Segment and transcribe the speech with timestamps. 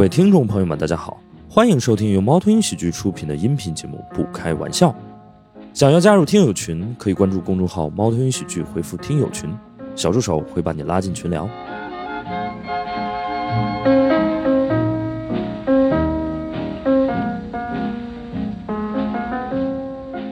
[0.00, 4.88] 各位听众朋友们，大家好，欢迎收听由猫头鹰喜剧出品的音频节目《不开玩笑》。
[5.74, 9.54] 想要加入听友群，可以关注公众号“猫头鹰喜剧”，回复“听友群”，
[9.94, 11.46] 小助手会把你拉进群聊。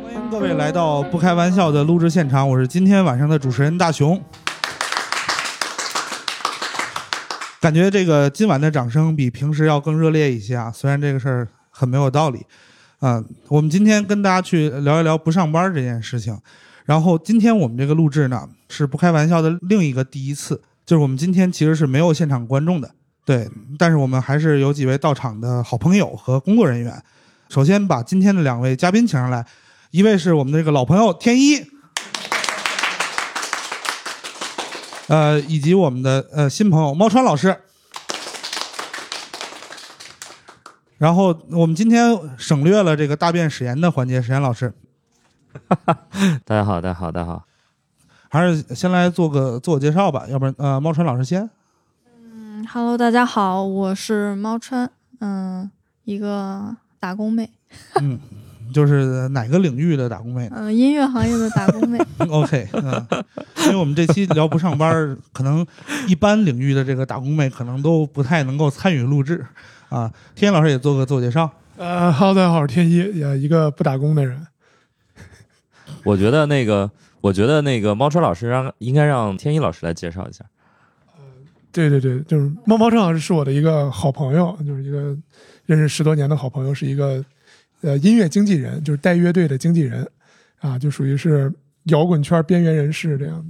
[0.02, 4.18] 欢迎各位来到不开玩笑的录制现场，我是今天晚上的主持人大熊。
[7.60, 12.46] 感觉这个今晚的掌声比平时要更热烈一些啊，虽然这个事儿很没有道理
[13.00, 13.22] 啊。
[13.48, 16.38] 我们今天跟大家去聊一聊不上班这件事情。
[16.84, 22.90] 然后今天我们这个录制呢是不开玩笑的另一个第一次，就是我们今天其实是没有现场观众的，
[23.24, 27.02] 对，但是我们还是有几位到场的好朋友和工作人员。
[27.48, 29.44] 首先把今天的两位嘉宾请上来，
[29.90, 31.56] 一位是我们的这个老朋友天一，
[35.08, 37.56] 呃，以及我们的呃新朋友猫川老师。
[40.98, 44.74] 然后我们今天省略了这个大便史言的环节，史言老师
[46.44, 47.44] 大家好，大家好，大家好。
[48.28, 51.48] 还是先来做个自我介绍吧，要不然呃，猫川老师先。
[52.22, 55.70] 嗯，Hello，大家好，我是猫川，嗯，
[56.04, 57.48] 一个打工妹，
[58.02, 58.18] 嗯，
[58.72, 61.98] 就是哪个领域的打工妹呢嗯、音乐行业的打工妹？
[62.28, 63.06] OK，嗯，
[63.66, 65.66] 因为我们这期聊不上班， 可能
[66.06, 69.44] 一般领域的这个打工妹可能都不太能够参与录制
[69.88, 70.12] 啊。
[70.34, 71.50] 天一老师也做个自我介绍。
[71.76, 74.46] 呃哈喽，大家好，我是天一，也一个不打工的人。
[76.04, 80.44] 我觉得那个，我觉得那个猫川老师让应该让天一老师来介绍一下。
[81.70, 85.16] 对对对，就是猫猫车老师是我的一个好朋友，就是一个
[85.66, 87.22] 认识十多年的好朋友，是一个
[87.82, 90.08] 呃音乐经纪人，就是带乐队的经纪人
[90.60, 91.52] 啊，就属于是
[91.84, 93.44] 摇滚圈边缘人士这样的。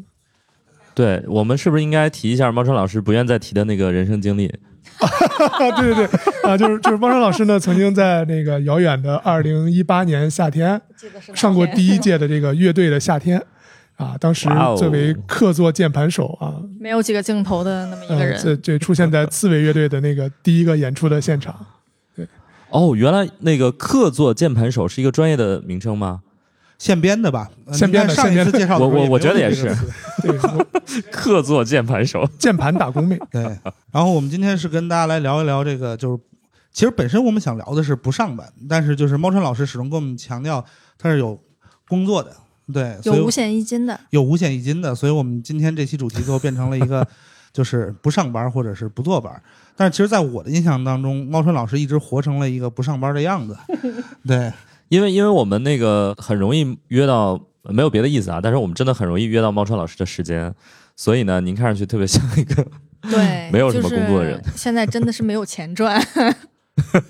[0.94, 4.46] 对我们是不是应该提一下猫川老师不愿再提的那个人生经历？
[4.98, 10.80] 啊，对对对，啊，就是就是猫川老师呢，曾经在那个遥远的二零一八年夏天
[11.34, 13.40] 上过第一届的这个乐队的夏天
[13.96, 18.40] 啊，当时作为客座键盘手啊，没有几个镜头的那么一个呃，人。
[18.42, 21.54] 这这出现在刺猬乐队的那个第一个演出的现场。
[22.70, 26.22] 哦，原来那个客座键盘手是一个专业的名称吗？
[26.78, 27.50] 现编的吧？
[27.66, 29.74] 呃现编的上一次介绍的我我我觉得也是
[31.10, 32.24] 客座键盘手。
[32.38, 33.18] 键盘打工妹。
[33.32, 33.42] 对，
[33.90, 36.22] 然后我们今天是跟大家来聊一聊这个，就是
[36.72, 40.64] 其实本身我们想聊的是不上班，但是就是猫川老师始终跟我们强调
[40.96, 41.36] 他是有
[41.88, 42.36] 工作的，
[42.72, 47.04] 对，有五险一金的，有五险一金的，所以我们今天这期主题最后变成了一个
[47.52, 49.42] 就是不上班或者是不坐班。
[49.78, 53.56] 但是其实，在我的印象当中，猫川老师一直活成了一个不上班的样子，
[54.26, 54.52] 对，
[54.88, 60.52] 因为因为我们那个很容易约到，没有别的意思啊，但是我们真的很容易约到猫川老师的时间，
[60.96, 62.66] 所以呢，您看上去特别像一个
[63.02, 66.04] 对， 没有什么工作的人就是现在真的是没有钱赚。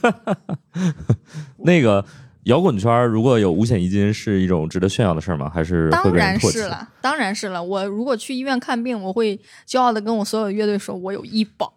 [1.65, 2.05] 那个
[2.45, 5.51] 摇滚圈儿如果有五险一金是一种值得炫耀的事儿吗？
[5.53, 6.59] 还是会当被人唾弃？
[6.59, 7.63] 然是了，当然是了。
[7.63, 11.73] 我如果去医院看病，我会骄傲的跟我所有乐队说，我有医保，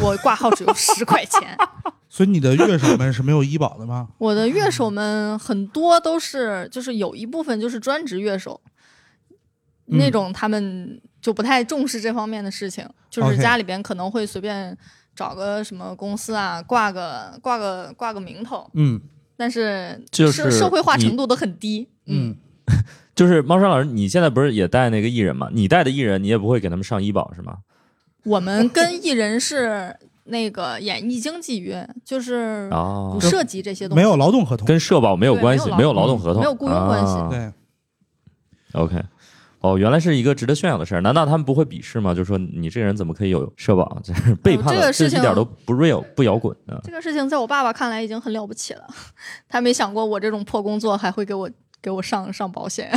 [0.00, 1.56] 我挂号只有十块钱。
[2.08, 4.08] 所以你的乐手们是没有医保的吗？
[4.18, 8.60] 我的乐手们很多都是，就是有一部分就是专职乐手，
[9.88, 14.76] 嗯那种他们就不太重视这方面的事情，就是家里边可能会随便
[15.16, 19.00] 找个什么公司啊，挂个挂个挂个名头，嗯
[19.36, 21.88] 但是就是社社会化程度都很低。
[22.06, 22.36] 嗯，
[23.16, 25.48] 就是猫山老师，你现在不是也带那个艺人吗？
[25.52, 27.56] 你带的艺人，你也不会给他们上医保是吗？
[28.24, 37.52] 我们跟艺人是那个演艺经纪约，就是哦不，涉及这些东西，没有劳动合同，跟社保没有关系，没没有有劳动合同，没有雇佣关系啊对。
[38.72, 39.00] OK，
[39.60, 41.00] 哦，原来是一个值得炫耀的事儿。
[41.00, 42.12] 难道他们不会鄙视吗？
[42.12, 44.00] 就是说你这个人怎么可以有社保？
[44.02, 46.80] 就是背叛了，这个事情一点都不 real，不摇滚啊！
[46.82, 48.84] 这个事情在我爸爸看来已经很了不起了，
[49.48, 51.48] 他没想过我这种破工作还会给我
[51.80, 52.90] 给我上上保险。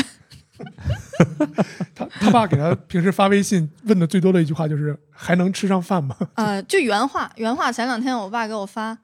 [1.96, 7.72] 他他爸给他平时发微信问的最多的一句话就是：“还能吃上饭吗呃，就原话，原话。
[7.72, 8.98] 前两天我爸给我发，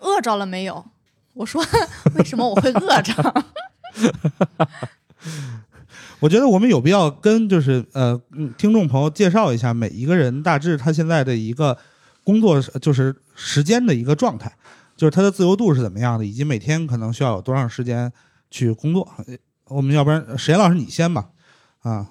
[0.00, 0.84] 饿着了没有？
[1.34, 1.64] 我说
[2.16, 3.44] 为什么我会饿着？
[6.20, 11.76] 我觉得我们有必要跟就是呃嗯听众朋友介绍一下每一个人大致他现在的一个
[12.24, 14.50] 工作就是时间的一个状态，
[14.96, 18.10] 就是他的自由度是怎么样的，以及每天可能需要有多长时间
[18.50, 19.06] 去工作。
[19.68, 21.28] 呃我们要不然石岩老师你先吧，
[21.82, 22.06] 啊，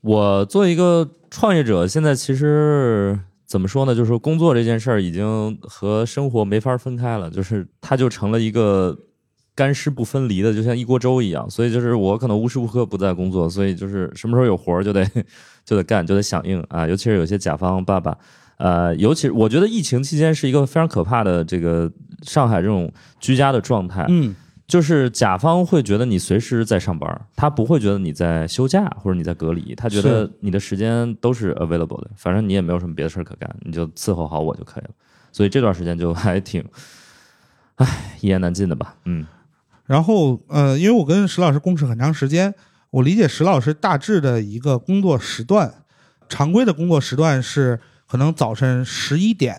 [0.00, 3.94] 我作为一个创业者，现在其实怎么说呢？
[3.94, 8.98] 就是说工作这件事儿已经和生活没法分开了，就是它就成了一个
[9.54, 11.48] 干湿不分离的，就像一锅粥一样。
[11.50, 15.04] 所以就是我可能无时无刻不在工作，所以就是什么时候有活儿就得
[15.66, 16.88] 就得干，就得响应啊。
[16.88, 18.16] 尤其是有些甲方爸爸。
[18.56, 21.90] 呃，尤其我觉得疫情期间是一个非常可怕的这个
[22.22, 24.34] 上海这种居家的状态，嗯
[24.70, 34.90] 就是甲方会觉得你随时在上班，他不会觉得你在休假或者你在隔离，他觉得你的时间都是 available 的，反正你也没有什么别的事儿可干，你就伺候好我就可以了。
[35.32, 36.64] 所以这段时间就还挺，
[37.82, 38.94] 唉，一言难尽的吧。
[39.06, 39.26] 嗯，
[39.86, 42.54] 然后呃，因为我跟石老师共事很长时间，
[42.90, 45.74] 我理解石老师大致的一个工作时段，
[46.28, 49.56] 常规的工作时段是可能早晨十一点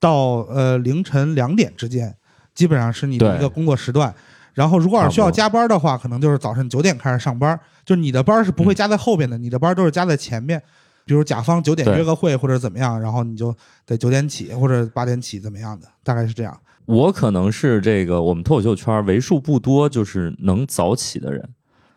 [0.00, 2.16] 到呃凌晨两点之间，
[2.54, 4.14] 基本上是你的一个工作时段。
[4.58, 10.60] 然后如果要是需要加班的话，可能就是早晨九点开始上班，就是你的班是不会加在后边的，你的班都是加在前面。
[11.04, 13.54] 比如甲方九点约个会或者怎么样，然后你就
[13.86, 16.60] 得九点起或者八点起怎么样的，大概是这样。
[16.86, 21.48] 我可能是这个我们脱口秀圈为数不多就是能早起的人。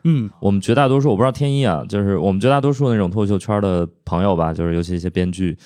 [0.04, 5.57] 嗯我们绝大多数，我不知道天一啊，就是我们绝大多数那种脱口秀圈的朋友吧，就是尤其一些编剧，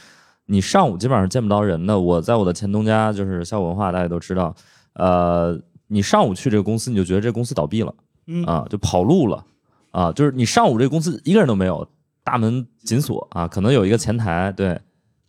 [0.46, 2.00] 你上午基本上见不着人的。
[2.00, 4.56] 我在我的前东家就是效果文化，大家都知道，
[4.94, 7.94] 呃，你上午去这个公司，你就觉得这公司倒闭了
[8.28, 9.46] 嗯啊，就跑路了
[9.92, 11.88] 啊，就是你上午这个公司一个人都没有，
[12.24, 14.80] 大门紧锁啊，可能有一个前台，对，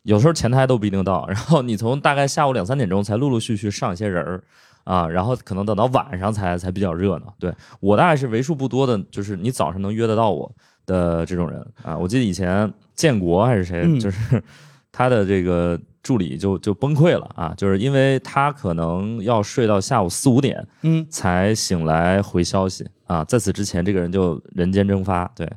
[0.03, 4.43] 有时候前台都不一定到， 然后你从大概下午两三点钟才陆陆续续上一些人儿。
[4.85, 7.35] 啊，然后可能等到晚上才才比较热闹。
[7.41, 10.49] 对我大概是为数不多的，就是你早上能约得到我
[10.87, 11.99] 的这种人啊。
[11.99, 14.41] 我记得以前建国还是谁，嗯就是
[14.93, 15.77] 他的这个
[16.07, 25.29] 助理就就崩溃了啊，就是因为他可能要睡到下午四五点嗯，才醒来回消息啊，在此之前这个人就人间蒸发。
[25.35, 25.51] 对，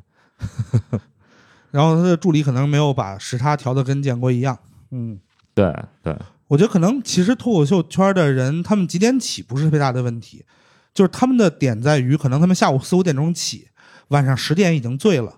[1.70, 4.58] 然后他的助理可能没有把时差调的跟建国一样。
[4.90, 5.20] 嗯，
[5.54, 6.16] 对对，
[6.48, 10.44] 我觉得可能其实脱口秀圈的人，他们几点起不是特别大的问题，
[10.92, 13.68] 就是他们的点在于，可能他们下午四五点钟起，
[14.08, 15.36] 晚上十点已经醉了。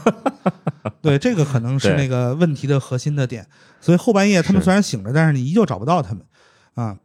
[1.00, 3.46] 对，这个可能是那个问题的核心的点。
[3.80, 6.24] 所以后半夜他们虽然醒着，但是你依旧找不到他们
[6.74, 6.96] 啊。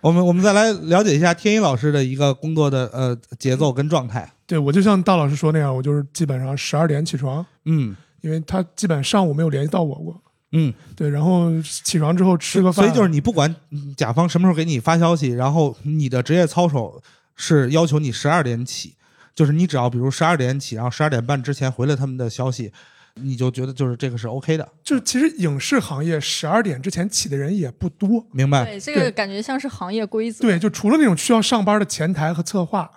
[0.00, 4.28] 我们我们再来了解一下天一老师的一个工作的呃节奏跟状态。
[4.46, 10.20] 对我就像大老师说那样，我就是基本上十二点起床，嗯因为他基本上午没有联系到我过。
[10.52, 17.00] 嗯，对，然后起床之后吃个饭，所以就是你不管嗯甲方什么时候给你发消息，然后你的职业操守
[17.36, 18.94] 是要求你十二点起，
[19.34, 22.72] 就是你只要比如十二点起，然后十二点半之前回了他们的消息，
[23.14, 28.26] 你就觉得就是这个是 OK 的，就是其实影视行业十二点之前起的人也不多。
[28.32, 28.64] 明白？
[28.64, 30.42] 对，这个感觉像是行业规则。
[30.42, 32.90] 对，就除了那种需要上班的前台和策划，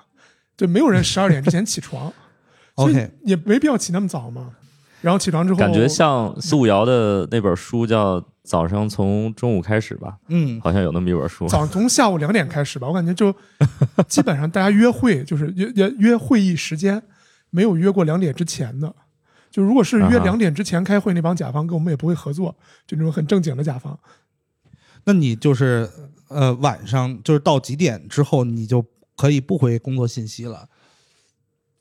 [0.57, 2.11] 就，没有人十二点之前起床
[2.75, 4.51] OK 也没必要起那么早嘛。
[5.01, 11.47] 然后起床之后，感觉像苏五瑶的那本书叫《早上从中午开始》吧，嗯好像有那么一本书。
[11.47, 13.35] 早上从下午两点开始吧，我感觉就
[14.07, 17.01] 基本上大家约会就是约 约约会议时间，
[17.49, 18.95] 没有约过两点之前的。
[19.49, 22.55] 就如果是约两点之前开会，那帮甲方跟我们也不会合作，
[22.85, 23.97] 就那种很正经的甲方。
[25.05, 25.89] 那你就是
[26.27, 30.67] 呃晚上就是到几点之后，你就可以不回工作信息了？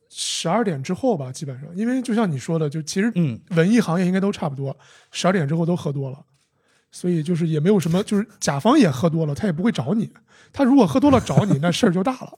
[0.09, 4.77] 十二点之后吧，基本上，因为就像你说的，就其实嗯文艺行业应该都差不多，
[5.11, 6.25] 十二点之后都喝多了，
[6.95, 10.09] 所以就是也没有什么，就是甲方也喝多了，他也不会找你。
[10.53, 12.31] 他如果喝多了找你，那事儿就大了。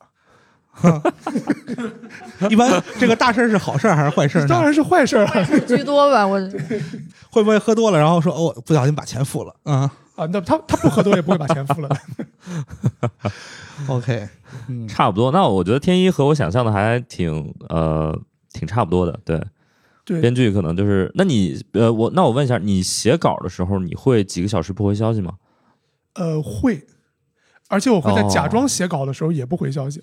[2.50, 4.48] 一般这个大事儿是好事儿还是坏事儿呢？
[4.48, 5.44] 当然是坏事儿啊！
[5.68, 6.38] 居多吧，我
[7.30, 9.54] 会不会喝多了，然后说哦不小心把钱付了？
[9.64, 11.96] 啊、啊，那他他不喝多也不会把钱付了的。
[13.88, 14.26] OK，
[14.68, 15.30] 嗯差不多。
[15.30, 18.18] 那我觉得天一和我想象的还挺呃
[18.52, 19.18] 挺差不多的。
[19.22, 19.42] 对，
[20.06, 25.32] 对，编剧可能就是，那你呃我那我问一下，你写稿的时候你会几个小时不回消息吗？
[26.14, 26.86] 呃，会，
[27.68, 30.00] 而且我会在哦假装写稿的时候也不回消息。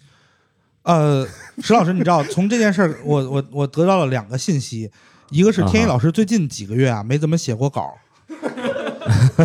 [0.82, 1.26] 呃，
[1.62, 4.92] 石老师，你知道从这件事儿，我我我得到了两个信息，
[5.30, 7.96] 一个是天一老师最近几个月啊没怎么写过稿，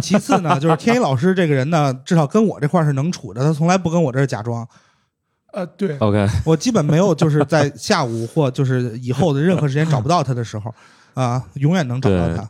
[0.03, 4.67] 其次呢，就是天一老师这个人呢，至少跟我这块儿是能处的，他从来不跟我这儿假装，
[5.53, 10.73] 呃，对，OK，我基本没有就是在下午或就是以后的任何时间找不到他的时候
[11.15, 12.49] 啊，永远能找到他。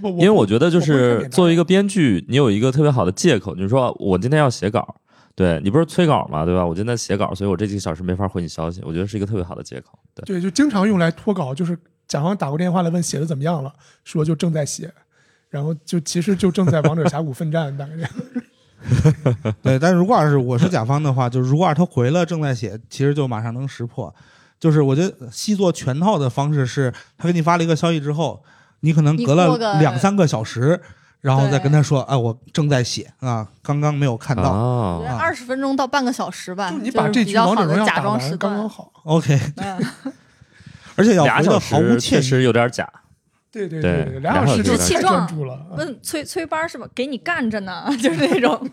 [0.00, 4.96] 不因为我觉得就是作为一个编剧，你有一个特别好的借口，就是说我今天要写稿，
[5.34, 6.64] 对你不是催稿嘛，对吧？
[6.64, 9.98] 我今天写稿，所以我这几个小时没法回你消息，我觉得是一个特别好的借口。
[10.14, 13.72] 对，对，就经常用来脱稿，就是甲方打过电话来问写的怎么样了，
[14.02, 14.90] 说就正在写，
[15.50, 18.10] 然后就其实就正在王者峡谷奋战，大概这样。
[19.62, 24.14] 对，但是如果要是我是甲方的话，就是如果要是他回了正在写，其实就马上能识破。
[24.60, 28.42] 就是我觉得细做全套的方式是，他给你发了一个消息之后，
[28.80, 30.80] 你可能隔了两三个小时，
[31.20, 34.52] 然后再跟他说，哎，我正在写啊，刚刚没有看到。
[34.52, 38.68] 哦，二十分钟到半个小时吧，就你把这局比较好的王者荣耀打假装时段完刚刚。
[38.68, 38.92] 好。
[39.04, 39.84] OK，嗯，
[40.94, 42.22] 而且要俩小回的毫无时确歉意。
[42.22, 42.88] 实有点假。
[43.52, 45.54] 对对对对，俩小时就太两小时专注了。
[45.54, 46.88] 啊问催催班是吧？
[46.94, 48.70] 给你干着呢， 就是那种。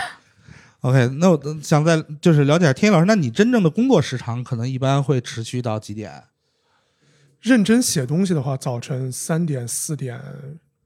[0.80, 6.24] OK，那我想再就是了解天一老师，那你真正的工作时长可能一般会持续到几点？
[7.40, 10.20] 认真写东西的话，早晨三点四点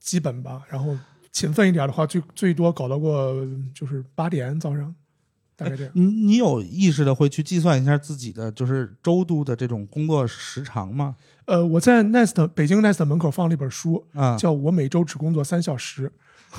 [0.00, 0.97] 基本吧，然后
[1.30, 3.35] 勤奋一点的话，最最多搞到过
[3.75, 4.94] 就是八点早上，
[5.58, 5.92] 大概这样。
[5.94, 11.16] 你你有意识的会去计算一下自己的就是周度的这种工作时长吗？
[11.46, 16.12] 呃，我在 Nest 北京 Nest 门口放了一本书，啊、叫我每周只工作三小时，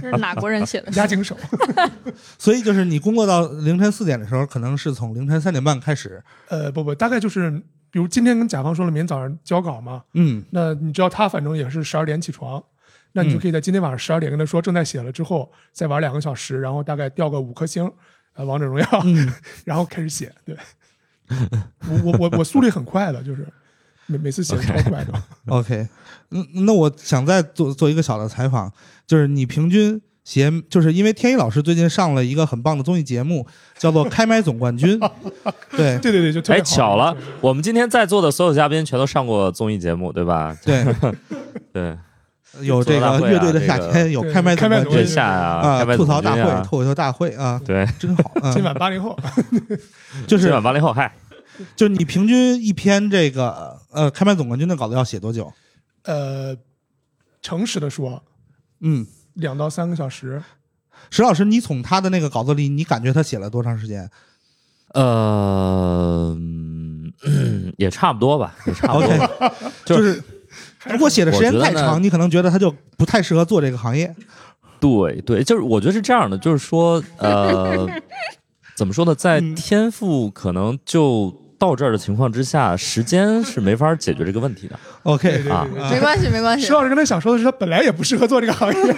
[0.00, 0.98] 这是哪国人写的书？
[0.98, 1.36] 押井守。
[2.38, 6.22] 所以就是你工作到凌晨四点的时候，可能是从凌晨三点半开始。
[6.48, 7.50] 呃，不不，大概就是，
[7.90, 12.62] 比如今天跟甲方说了，明天早上交稿嘛，嗯那你知道他反正也是十二点起床，
[13.16, 17.90] 那你就可以在今天晚上十二点跟他说正在写了之后，再玩两个小时，然后大概掉个五颗星，
[18.34, 19.32] 呃，王者荣耀，嗯
[19.64, 20.30] 然后开始写。
[20.44, 20.54] 对，
[21.88, 23.48] 我我我我速率很快的，就是
[24.04, 25.14] 每每次写的超快的。
[25.46, 25.88] ，OK，
[26.30, 28.70] 嗯，那我想再做做一个小的采访，
[29.06, 33.46] 就是你平均写，就是因为天一老师最近上了一个很棒的综艺节目，
[33.78, 35.00] 叫做《开麦总冠军》，
[35.74, 40.54] 对对对对，就哎，巧了我们今天在座的所有嘉宾全都上过综艺节目，对吧？
[40.64, 40.84] 对，
[41.72, 41.96] 对，
[42.60, 48.32] 有这个乐队的夏天，有开麦开麦总冠军月下呀，啊开，麦吐槽大会、脱口秀大会啊，对，真好。
[48.42, 49.18] 嗯今晚八零后，
[50.26, 51.14] 就是今晚八零后，嗨，
[51.74, 55.52] 就是你平均一篇这个呃开麦总冠军的稿子要写多久？
[56.04, 56.56] 呃，
[57.42, 58.22] 诚实的说，
[58.80, 60.42] 嗯，两到三个小时。
[61.10, 64.08] 石老师，你从他的那个稿子里，你感觉他写了多长时间
[64.94, 66.34] 呃，
[67.22, 69.10] 嗯 也差不多吧，也差不多
[69.84, 70.22] 就是
[70.90, 74.14] 如果写的时间太长，你可能觉得他就不太适合做这个行业。
[74.78, 77.88] 对对，就是我觉得是这样的，就是说，呃，
[78.76, 84.78] 怎么说呢，在嗯天赋可能就到这儿的情况之下，时间是没法解决这个问题的。
[85.04, 86.72] OK，啊没关系，没关系石。
[86.72, 88.96] 老师刚才想说的是，他本来也不适合做这个行业。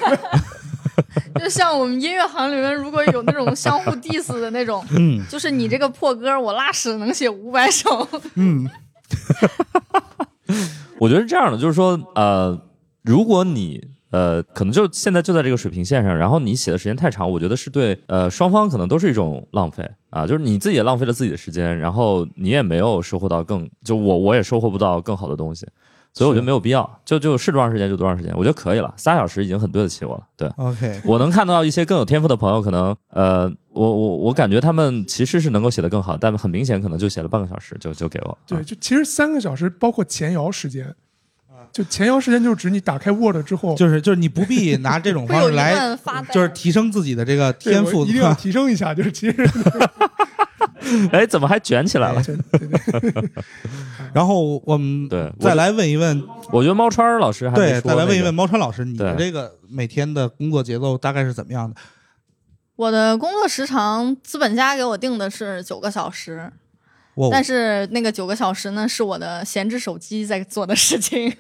[1.38, 8.07] 就像我们音乐行里面，如果有那种相互 diss 的那种，嗯就是你这个破歌，我拉屎能写五百首。
[8.35, 8.68] 嗯
[11.00, 12.61] 我觉得是这样的，就是说，呃，
[13.02, 25.67] 如果你呃，可能就现在就在这个水平线上，然后你写的时间太长，我觉得是对呃双方可能都是一种浪费啊，就是你自己也浪费了自己的时间，然后你也没有收获到更，就我我也收获不到更好的东西，
[26.19, 30.49] 所以我觉得没有必要，就就是多长时间就多长时间，我觉得可以了，仨小时已经很对得起我了，对。
[30.57, 38.37] ，OK，我能看到一些更有天赋的朋友，可能呃，我我我感觉他们其实是能够写得更好，但很明显可能就写了半个小时就就给我。
[38.49, 38.63] 对，啊。
[38.63, 40.93] 就其实三个小时包括前摇时间，
[41.71, 45.97] 就前摇时间就是指你打开 Word 之后，就是就是你不必拿这种方式来，
[46.33, 49.37] 就是提升自己的这个天赋我一定要提升一下，就是其实
[51.12, 52.23] 哎，怎么还卷起来了？
[52.23, 53.30] 对对对。
[54.14, 61.76] 然后我们对再来问一问，我觉得猫川老师还没对，再来问一问猫川老师，你的这个每天的工作节奏大概是怎么样的？
[62.76, 66.50] 我的工作时长，资本家给我定的是九个小时，
[67.16, 71.37] 我但是那个九个小时呢，是我的闲置手机在做的事情，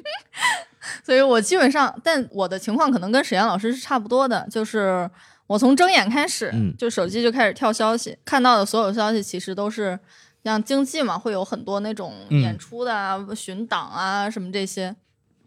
[1.06, 5.08] 所以我基本上，但我的情况可能跟沈岩老师是差不多的，就是
[5.48, 6.72] 我从睁眼开始，嗯。
[6.78, 9.98] 就手机就开始跳消息，看到的所有消息其实都是
[10.44, 12.40] 像经济嘛，会有很多那种嗯。
[12.40, 14.94] 演出的啊、巡档啊什么这些，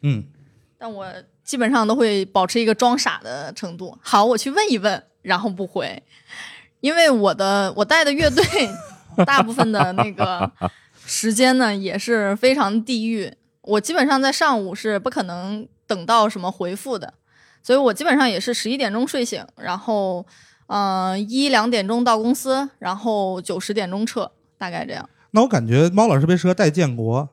[0.02, 0.26] 嗯。
[0.78, 1.08] 但我
[1.44, 3.98] 基本上都会保持一个装傻的程度。
[4.02, 6.04] 好，我去问一问，然后不回，
[6.80, 8.44] 因为我的我带的乐队
[9.26, 10.52] 大部分的那个
[11.06, 13.32] 时间呢也是非常地狱。
[13.62, 17.14] 我基本上在上午是不可能等到什么回复的，
[17.64, 20.26] 所以我基本上也是十一点钟睡醒，然后
[20.68, 25.10] 嗯、呃一两点钟到公司，然后九十点钟撤，大概这样。
[25.32, 27.30] 那我感觉猫老师特别适合带建国，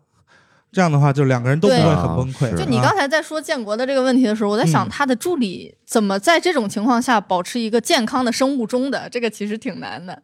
[0.70, 2.50] 这样的话就两个人都不会很崩溃。
[2.50, 10.23] 是就你啊刚才在说建国的这个问题的时候，我在想嗯他的助理怎么在这种情况下保持一个健康的生物钟的，这个其实挺难的，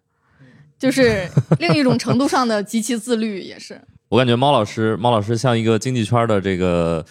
[0.79, 3.81] 就是 另一种程度上的极其自律也是。
[4.11, 7.05] 我感觉猫老师，猫老师像一个经济圈的这个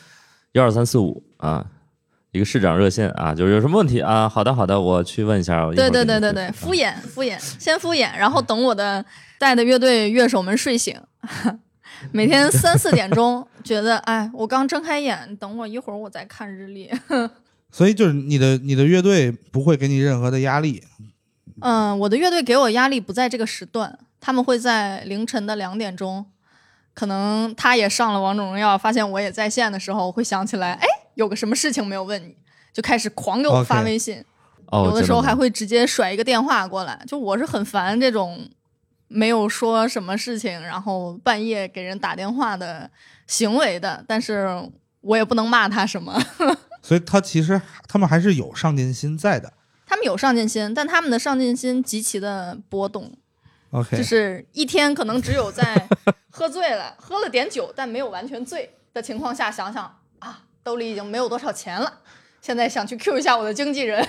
[0.54, 1.66] 幺二三四五啊，
[2.34, 4.28] 一个市长热线啊，就是有什么问题啊？
[4.28, 5.72] 好的，好的，我去问一下。
[5.72, 9.06] 一对对对对对，敷衍敷衍，先敷衍，然后等我的
[9.38, 11.00] 带的乐队乐手们睡醒。
[12.12, 16.92] 每天三四点钟，觉得哎，我刚睁开眼，等我一会儿我再看日历。
[17.72, 20.84] 所以就是你的你的乐队不会给你任何的压力。
[21.62, 26.26] 嗯，我的乐队给我压力不在这个时段，他们会在凌晨的两点钟，
[26.96, 32.36] 可能他也上了王者荣耀，发现我也在线的时候，会想起来，哎，有个什么事情没有问你，
[32.72, 34.24] 就开始狂给我发微信
[34.68, 37.02] 哦，有的时候还会直接甩一个电话过来。
[37.08, 38.50] 就我是很烦这种
[39.08, 42.90] 没有说什么事情，然后半夜给人打电话的
[43.28, 44.48] 行为的，但是
[45.02, 46.20] 我也不能骂他什么。
[46.82, 49.54] 所以他其实他们还是有上进心在的。
[49.86, 53.16] 他们有上进心，但他们的上进心极其的波动
[53.72, 55.88] ，OK，就是一天可能只有在
[56.32, 59.98] 喝醉了、 喝了点酒，但没有完全醉的情况下，想想啊，
[60.64, 61.92] 兜里已经没有多少钱了，
[62.42, 64.06] 现在想去 Q 一下我的经纪人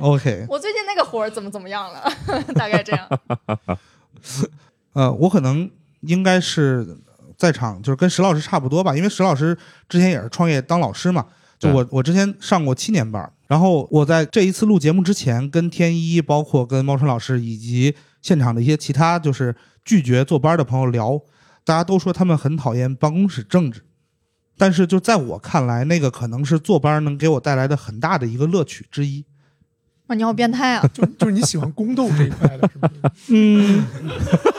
[0.00, 2.12] ，OK， 我最近那个活儿怎么怎么样了，
[2.54, 3.08] 大概这样。
[4.94, 6.98] 呃，我可能应该是
[7.38, 9.56] 在场，就是跟石老师差不多吧，因为石老师
[9.88, 11.26] 之前也是创业当老师嘛。
[11.58, 21.20] 就我我之前上过七年班儿，然后我在这一次录节目之前，跟天一，包括跟猫春老师以及现场的一些其他就是拒绝坐班的朋友聊，
[21.62, 23.84] 大家都说他们很讨厌办公室政治，
[24.60, 29.24] 但是就在我看来，那个可能是坐班能给我带来的很大的一个乐趣之一。
[30.08, 30.86] 哇，你好变态啊！
[30.92, 32.90] 就就是你喜欢宫斗这一块的是吗？
[33.28, 33.82] 嗯，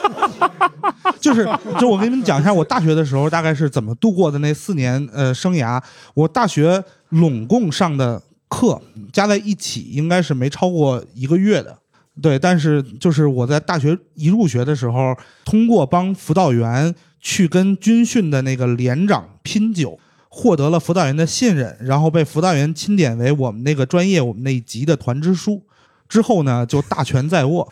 [1.22, 1.48] 就是
[1.80, 5.80] 就我给你们讲一下，我大学的时候大概是怎么度过的那四年呃生涯。
[6.16, 8.82] 我大学拢共上的课
[9.14, 11.78] 加在一起应该是没超过一个月的。
[12.22, 15.16] 对，但是就是我在大学一入学的时候，
[15.46, 25.64] 通过帮辅导员去跟军训的那个连长拼酒，获得了辅导员的信任，然后被辅导员钦点为我们那个专业我们那一级的团支书。
[26.10, 27.72] 之后呢，就大权在握。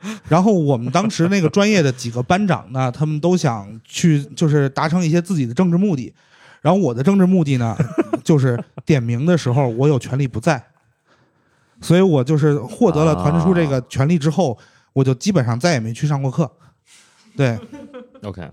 [0.28, 6.14] 然后我们当时那个专业的几个班长呢，他们都想去，就是达成一些自己的政治目的。
[6.62, 7.76] 然后我的政治目的呢，
[8.24, 10.62] 就是点名的时候我有权利不在，
[11.82, 14.56] 所以我就是获得了团支书这个权利之后，
[14.94, 16.50] 我就基本上再也没去上过课。
[17.36, 17.58] 对
[18.22, 18.48] OK，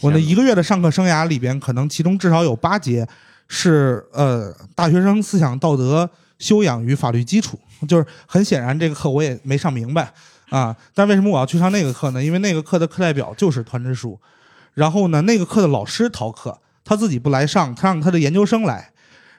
[0.00, 3.06] 我那一个月的上课生涯里边，可能其中至少有八节
[3.48, 6.08] 是呃大学生思想道德
[6.38, 10.12] 修养与法律基础，就是很显然这个课我也没上明白
[10.48, 10.74] 啊。
[10.94, 12.24] 但为什么我要去上那个课呢？
[12.24, 14.18] 因为那个课的课代表就是团支书，
[14.74, 18.90] 然后呢，那个课的老师逃课，他自己不来上，他让他的研究生来，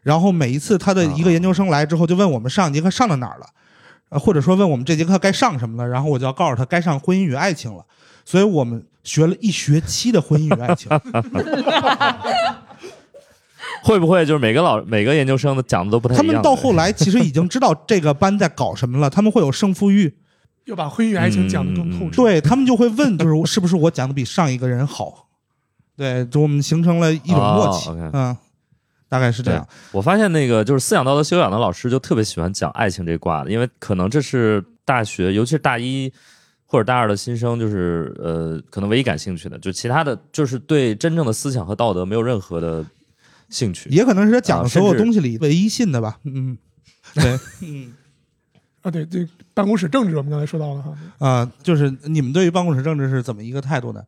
[0.04, 3.48] 然后每一次他的一个研究生来之后，就问我们上一节课上到哪儿了，
[4.10, 7.84] 呃，或者说问我们这节课该上什么了，然后我就要告诉他该上婚姻与爱情了。
[8.24, 10.90] 所以我们学了一学期的婚姻与爱情。
[13.84, 16.28] 会不会就是每个老每个研究生的讲的都不太一样？
[16.28, 20.14] 他们到后来其实已经知道这个班在搞什么了，他们会有胜负欲，
[20.66, 22.16] 要把婚姻与爱情讲得更透彻。
[22.16, 25.30] 对他们就会问，就是是不是我讲的比上一个人好？
[25.98, 28.38] 对，就我们形成了一种默契，哦，OK 嗯，
[29.10, 29.68] 大概是这样。
[29.92, 36.12] 我发现那个就是思想道德修养的老师就特别喜欢讲爱情这卦的，因为可能这是大学，尤其是大一
[36.72, 42.86] 或者大二的新生，就是呃，可能唯一感兴趣的，就其他的就是对真正的思想和道德没有任何的
[43.50, 43.90] 兴趣。
[43.90, 46.58] 也可能是他讲的所有东西里唯一信的吧，嗯，
[47.14, 47.94] 对， 嗯
[48.84, 54.02] 啊，对，对办公室政治我们刚才说到了哈，啊、就是你们对于办公室政治是怎么一个态度呢？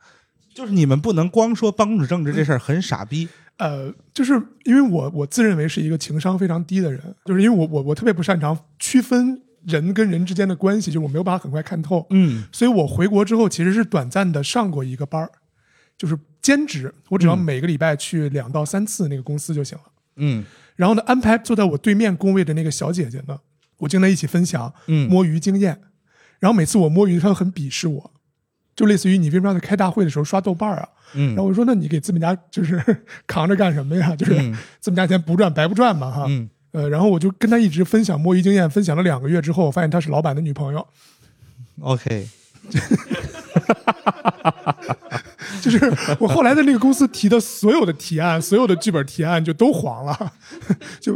[0.56, 3.28] 就是你们不能光说办公室政治这事儿很傻逼，
[3.60, 15.30] 呃，就是因为我我自认为是一个情商非常低的人，就是因为我我我特别不擅长区分人跟人之间的关系，就是我没有办法很快看透，嗯所以我回国之后其实是短暂的上过一个班儿，
[15.98, 19.84] 就是兼职，我只要嗯每个礼拜去两到三次那个公司就行了。
[20.18, 20.46] 嗯
[20.76, 23.38] 然后呢，安排坐在我对面工位的那个小姐姐呢，
[23.78, 25.80] 我经常一起分享嗯，摸鱼经验。
[26.40, 28.12] 然后每次我摸鱼，她都很鄙视我，
[28.76, 30.90] 就类似于你为什么要在开大会的时候刷豆瓣儿啊？
[31.14, 32.84] 嗯然后我说，那你给资本家就是
[33.28, 34.16] 扛着干什么呀？
[34.18, 36.26] 就是嗯资本家钱不赚白不赚嘛，哈。
[36.28, 40.86] 嗯呃，然后我就跟他一直分享摸鱼经验，分享了两个月之后，我发现她是老板的女朋友
[41.82, 42.28] ，，OK，
[45.62, 50.34] 就是我后来的那个公司提的所有的提案，所有的剧本提案就都黄了，
[51.00, 51.16] 就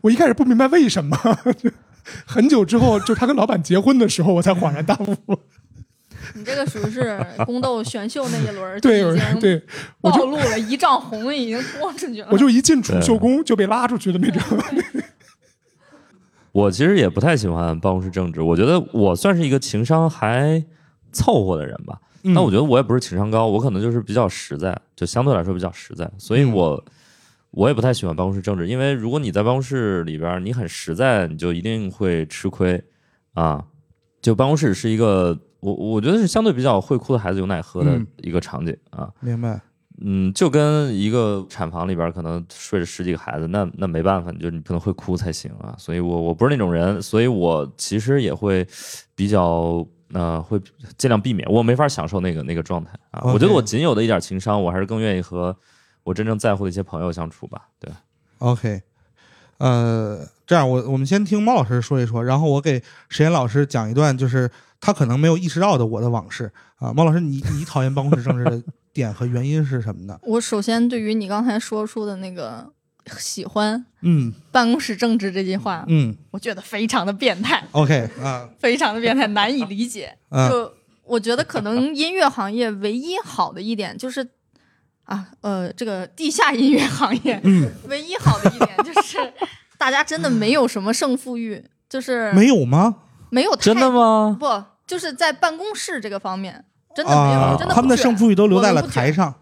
[0.00, 1.18] 我一开始不明白为什么，
[1.58, 1.68] 就
[2.24, 5.16] 很久之后，就他跟老板结婚的时候，我才恍然大悟。
[6.34, 9.62] 你这个属于是 宫斗选秀那一轮儿，对就已经对，
[10.00, 12.28] 暴露了，一丈红已经豁出去了。
[12.30, 14.42] 我就一进储秀宫就被拉出去的那种。
[16.52, 20.64] 我其实也不太喜欢办公室政治，我觉得我算是一个情商还
[21.12, 21.98] 凑合的人吧。
[22.26, 26.84] 嗯但我觉得我也不是情商高，我可能就是比较实在，就相对来说比较实在，所以嗯我、
[27.50, 32.82] 我也不太喜欢办公室政治，因为如果你在办公室里边你很实在，你就一定会吃亏
[33.34, 33.64] 啊。
[34.22, 39.10] 就办公室是一个我我觉得是相对比较会哭的孩子有奶喝的嗯一个场景啊。
[39.20, 39.60] 明白。
[40.02, 45.72] 嗯，就跟一个产房里边儿可能睡着十几个孩子，那那没办法，你就你可能会哭才行啊。
[45.78, 48.66] 所以我我不是那种人，所以我其实也会
[49.14, 50.60] 比较呃会
[50.98, 53.22] 尽量避免，我没法享受那个那个状态啊。
[53.32, 55.56] 我觉得我仅有的一点情商，我还是更愿意和
[56.02, 57.68] 我真正在乎的一些朋友相处吧。
[57.78, 57.92] 对
[58.38, 58.82] ，OK，
[59.58, 64.50] 呃，这样我我们先听猫老师说一说，然后我给石岩老师讲一段，就是
[64.84, 66.92] 他可能没有意识到的我的往事啊。
[66.92, 70.18] 猫老师，你你讨厌办公室政治的点和原因是什么呢？
[70.24, 72.70] 我首先对于你刚才说出的那个
[73.18, 80.14] 喜欢嗯办公室政治这句话，嗯我觉得非常的变态，，OK 啊 非常的变态，难以理解。
[80.28, 80.70] 啊就
[81.04, 84.28] 我觉得可能音乐行业唯一好的一点就是。
[85.04, 89.18] 啊，呃，这个地下音乐行业，嗯， 唯一好的一点就是，
[89.76, 92.94] 大家真的没有什么胜负欲，就是没有吗？
[93.28, 94.34] 没有太真的吗？
[94.40, 94.46] 不，
[94.94, 99.34] 就是在办公室这个方面，真的没有，啊真，的他们的胜负欲都留在了台上，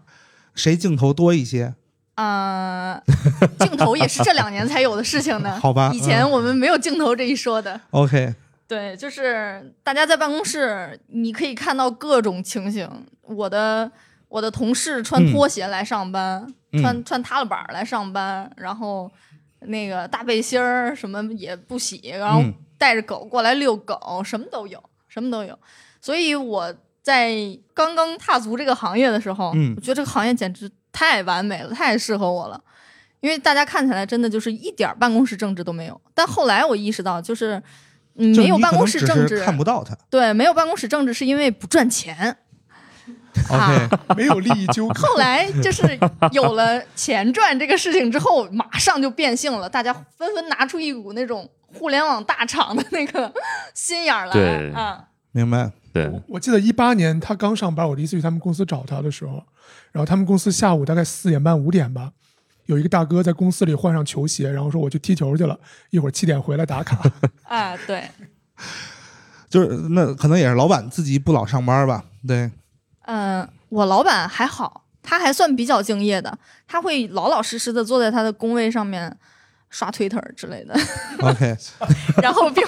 [0.55, 1.75] 谁镜头多一些？
[2.15, 2.99] 啊、
[3.59, 5.57] 镜头也是这两年才有的事情呢。
[5.61, 7.79] 好吧以前嗯我们没有镜头这一说的。
[7.91, 8.33] OK，
[8.67, 12.89] 对，就是大家在办公室，你可以看到各种情形。
[13.21, 13.91] 我的
[14.29, 19.11] 我的同事穿拖鞋来上班，嗯穿穿踏了板来上班，然后
[19.59, 25.57] 那个大背心儿什么也不洗，然后嗯带着狗过来遛狗，什么都有，什么都有。
[26.01, 27.35] 所以我在
[27.73, 32.59] 刚刚踏足这个行业的时候，嗯我觉得这个行业简直太完美了，太适合我了。
[33.19, 37.61] 因为大家看起来真的就是一点儿办公室政治都没有，但后来我意识到，就是
[38.15, 39.97] 没有办公室政治，看不到它。
[40.09, 42.35] 对，没有办公室政治是因为不赚钱。
[43.49, 44.93] OK，没有利益纠 葛。
[45.01, 45.97] 后来就是
[46.33, 51.49] 有了钱赚这个事情之后，马上就变性了，大家纷纷拿出一股那种
[51.79, 53.31] 互联网大厂的那个
[53.73, 55.07] 心眼儿来对啊。
[55.31, 55.71] 明白。
[55.93, 59.33] 对，我记得一八年他刚上班，我第一次去他们公司找他的时候，
[59.91, 62.11] 然后他们公司下午大概四点半五点吧，
[62.65, 65.55] 有一个大哥在公司里换上球鞋，然后说我去踢球去了，
[65.91, 66.99] 一会儿七点回来打卡。
[67.45, 68.09] 啊，对，
[69.47, 72.03] 就是那可能也是老板自己不老上班吧？
[72.27, 72.49] 对，
[73.05, 76.35] 嗯，我老板还好，他还算比较敬业的，
[76.67, 79.15] 他会老老实实的坐在他的工位上面
[79.73, 80.75] 刷 Twitter 之类的，
[81.19, 81.57] OK，
[82.21, 82.63] 然后并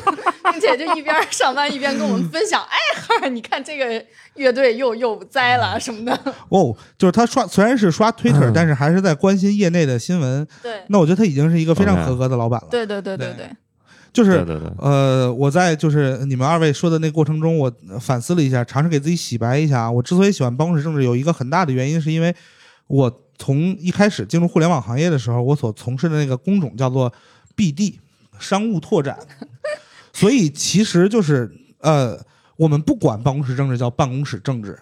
[0.52, 10.48] 并且就一边上班一边跟我们分享，哎哈，你看这个乐队又又栽了什么的， 哦，就是他刷虽然是刷 Twitter，、嗯但是还是在关心业内的新闻。
[10.64, 12.68] 对，那我觉得他已经是一个非常合格的老板了。
[12.72, 13.50] 对对对对对对，
[14.12, 19.92] 就是对对对，呃，我在就是你们二位说的那过程中，我反思了一下，尝试给自己洗白一下。
[19.92, 22.36] 我之所以喜欢办公室政治，有一个很大的原因，是因为
[22.88, 27.12] 我从一开始进入互联网行业的时候，我所从事的那个工种叫做
[27.56, 27.96] BD
[28.40, 29.18] 商务拓展，
[30.14, 32.20] 所以其实就是呃，
[32.58, 34.80] 我们不管办公室政治叫办公室政治，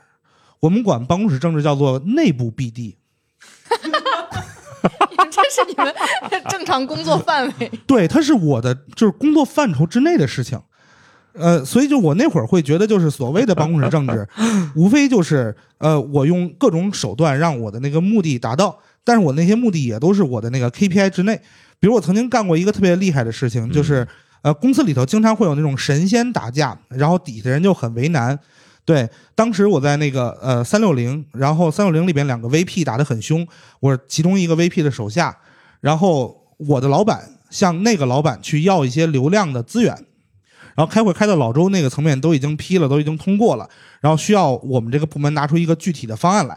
[0.59, 2.95] 我们管办公室政治叫做内部 BD。
[5.31, 5.93] 这是你们
[6.49, 7.71] 正常工作范围。
[7.87, 10.61] 对，它是我的就是工作范畴之内的事情。
[11.33, 14.27] 呃，所以就我那会儿会觉得，就是所谓的办公室政治，
[14.75, 21.39] 无非就是呃，我用各种手段让我的那个目的达到，但是我那些目的也都是我的那个 KPI 之内。
[21.79, 24.07] 比如我曾经干过一个特别厉害的事情，就是
[24.41, 28.39] 呃，公司里头经常会有那种神仙打架，然后底下人就很为难。
[28.85, 33.47] 对，当时我在那个呃三六零，然后三六零里边两个 VP 打得很凶，
[33.79, 35.35] 我是其中一个 VP 的手下，
[35.81, 40.05] 然后我的老板向那个老板去要一些流量的资源，
[40.75, 43.69] 然后开会开到老周那个层面都已经批了，都已经通过了，
[44.01, 46.55] 然后需要我们这个部门拿出一个具体的方案来，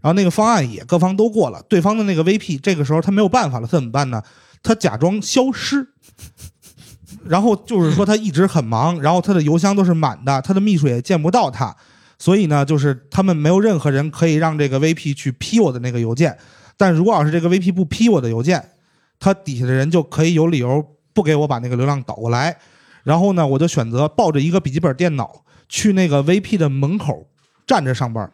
[0.00, 4.22] 然后那个方案也各方都过了，对方的那个 VP 这个时候他没有办法了，他怎么办呢？
[4.62, 5.86] 他假装消失。
[7.24, 11.74] 然后就是说他一直很忙，然后他的邮箱都是满的，他的秘书也见不到他，
[12.18, 16.36] 所以呢，就是他们没有任何人可以让这个 VP 去批我的那个邮件。
[16.76, 18.62] 但如果要是这个 VP 不批我的邮件，
[19.18, 22.56] 他底下的人就可以有理由不给我把那个流量导过来。
[23.02, 27.28] 然后呢，我就选择抱着一个笔记本电脑去那个 VP 的门口
[27.66, 28.30] 站着上班，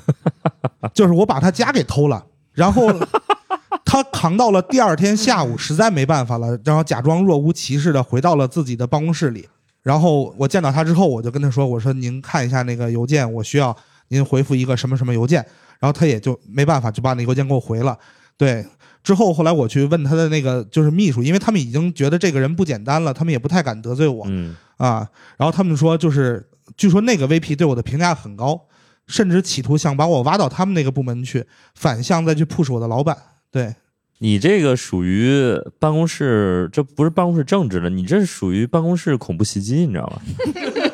[0.94, 2.92] 就是我把他家给偷了，然后
[3.84, 9.48] 他扛到了第二天下午，实在没办法了，然后假装若无其事的回到了自己的办公室里。
[9.82, 13.74] 然后我见到他之后，我就跟他说：“我说您看一下那个邮件，我需要
[14.08, 15.42] 您回复一个什么什么邮件。”
[15.80, 17.96] 然后他也就没办法，就把那个邮件给我回了。
[18.36, 18.66] 对，
[19.08, 25.08] 之后后来我去问他的那个就是秘书，因为他们已经觉得这个人不简单了，他们也不太敢得罪我嗯，啊。
[25.38, 28.66] 然后他们说，就是据说那个 VP 对我的评价很高，
[29.06, 33.16] 甚至企图想把我挖到他们那个部门去，反向再去 push 我的老板。
[33.50, 33.74] 对，
[34.18, 40.20] 你这个属于办公室，这不是办公室政治了，你这是属于办公室恐怖袭击，你知道吗？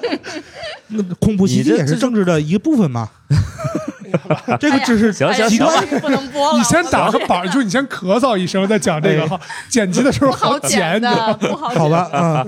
[0.87, 3.11] 那恐怖袭击也是政治的一部分嘛。
[4.61, 11.11] 这个只是行行极端哎呀这个不能播了，你先打个板儿，就你先咳嗽一声再讲这个哈，剪辑的时候好剪剪的。
[11.57, 11.79] 好剪。
[11.79, 12.47] 好吧，啊、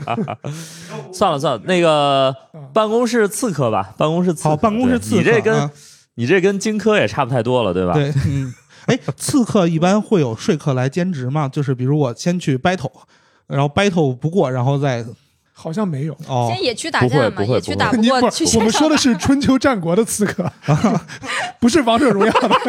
[1.13, 2.35] 算了算了，那个
[2.73, 4.49] 办公室刺客吧，办公室刺客。
[4.51, 5.71] 好，办公室刺客，你这跟、啊
[6.19, 7.93] 你这跟荆轲也差不太多了，对吧？
[7.93, 8.51] 对，嗯，
[8.87, 11.47] 哎，刺客一般会有说客来兼职吗？
[11.47, 12.91] 就是比如我先去 battle，
[13.47, 15.05] 然后 battle 不过，然后再
[15.59, 16.13] 好像没有。
[16.29, 20.53] 哦先，野区打架嘛，不会不会野区打不过去，我们说的是春秋战国的刺客，
[21.59, 22.51] 不是王者荣耀的。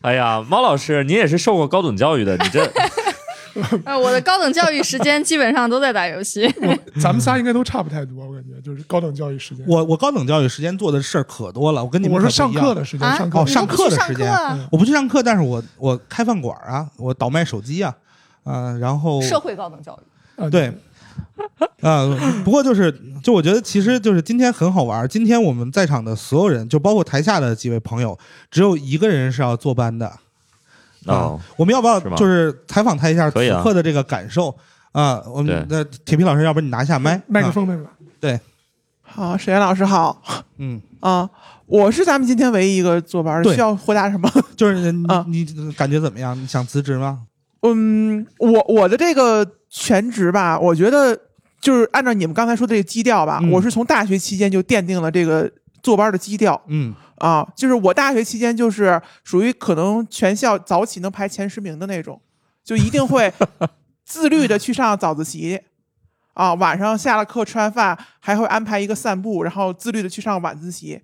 [0.00, 2.64] 哎呀，猫老师，你也是受过高等教育的，你这
[3.84, 6.52] 呃，我的高等教育时间基本上都在打游戏。
[7.00, 9.64] 咱们仨应该都差不太多，我感觉就是高等教育时间。
[9.68, 12.52] 我我高等教育时间做的事儿可多了，我跟你们我可不一样。
[12.52, 13.16] 是上课的时间，啊？
[13.16, 14.28] 上课上课的时间
[14.72, 17.94] 我不去上课，但是我我开饭馆啊，我倒卖手机啊，
[18.44, 20.72] 啊、然后社会高等教育，啊对，
[21.80, 22.06] 啊、
[22.44, 25.08] 不过就是，就我觉得其实就是今天很好玩儿。
[25.08, 28.18] 今天我们在场的所有人，就包括台下的几位朋友，
[28.50, 30.12] 只有一个人是要坐班的。
[31.06, 34.54] 哦，我们要不要就是采访他一下此可以啊刻的这个感受
[34.92, 35.22] 啊？
[35.26, 37.82] 我们的铁皮老师，要不然你拿下麦，啊麦克风，麦克
[38.20, 38.40] 风。
[39.02, 40.20] 好，沈岩老师好
[40.56, 41.28] 嗯， 啊，
[41.66, 44.28] 我是咱们今天唯一一个坐班的，需要回答什么？
[44.56, 45.44] 就是你、啊你
[45.76, 46.36] 感觉怎么样？
[46.40, 47.22] 你想辞职吗？
[47.64, 51.18] 嗯，我我的这个全职吧，我觉得
[51.60, 55.50] 就是按照你们刚才说的这个基调吧，嗯我是从大学期间就奠定了这个
[55.82, 62.20] 坐班的基调嗯啊，就是我大学期间就是属于可能全校早起能排前十名的那种，
[62.62, 63.32] 就一定会
[64.04, 65.60] 自律的去上早自习。
[66.34, 71.00] 啊，晚上下了课吃完饭还会安排一个散步，然后自律的去上晚自习。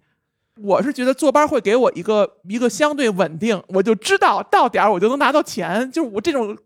[0.62, 6.56] 我是觉得坐班会给我一个一个相对稳定，我就知道到点儿我就能拿到钱，就是我这种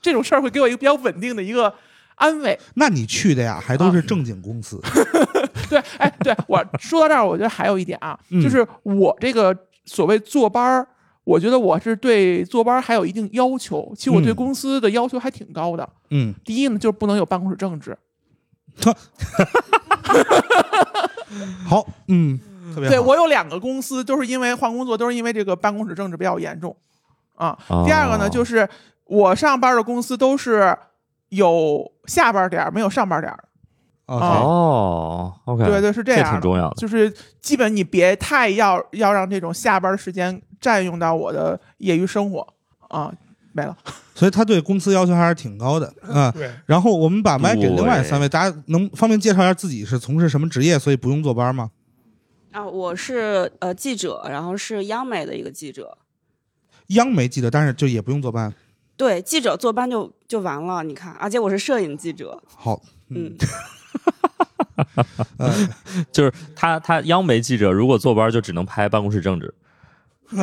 [0.00, 1.72] 这种事儿会给我一个比较稳定的一个
[2.16, 2.58] 安慰。
[2.74, 4.80] 那你去的呀，还都是正经公司。
[5.68, 10.86] 对，哎，对我说到这儿，我觉得还有一点啊，嗯就是我这个所谓坐班儿，
[11.24, 13.92] 我觉得我是对坐班儿还有一定要求。
[13.96, 15.88] 其实我对嗯公司的要求还挺高的。
[16.10, 17.96] 嗯，第一呢，就是不能有办公室政治。
[21.66, 22.38] 好，嗯，
[22.74, 22.88] 特别。
[22.88, 26.74] 对我有两个公司，都是因为换工作，都是因为这个办公室政治比较严重
[27.34, 27.58] 啊。
[27.68, 28.68] 哦第二个呢，就是
[29.04, 30.76] 我上班的公司都是
[31.28, 33.44] 有下班点儿，没有上班点儿
[34.06, 36.32] 哦，OK，对对，是这这样这。
[36.32, 36.74] 挺重要的。
[36.76, 42.44] 就是基本你别太要要让这种下班时间占用到我的业余生活
[42.88, 43.12] 啊，
[43.52, 43.76] 没了。
[44.16, 46.30] 所以他对公司要求还是挺高的啊。
[46.32, 51.70] 对，然后我们把麦给另外三位，大家能方便介绍一下自己是从事什么职业，所以不用坐班吗？
[52.52, 55.96] 啊，我是呃记者，然后是央媒的一个记者。
[56.88, 58.52] 央媒记者，但是就也不用坐班。
[58.96, 63.34] 对，记者坐班就就完了，你看，而且我是摄影记者，好，嗯，
[65.38, 65.54] 呃
[66.10, 69.54] 就是他他央媒记者如果坐班就只能拍办公室政治。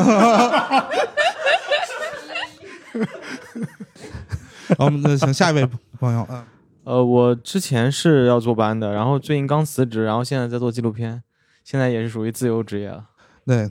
[4.77, 5.65] 好，我们的请下一位
[5.99, 6.43] 朋友，嗯，
[6.85, 11.21] 呃，我之前是要坐班的，然后最近刚辞职，然后现在在做纪录片，
[11.67, 13.09] 现在也是属于自由职业了。
[13.45, 13.69] 对。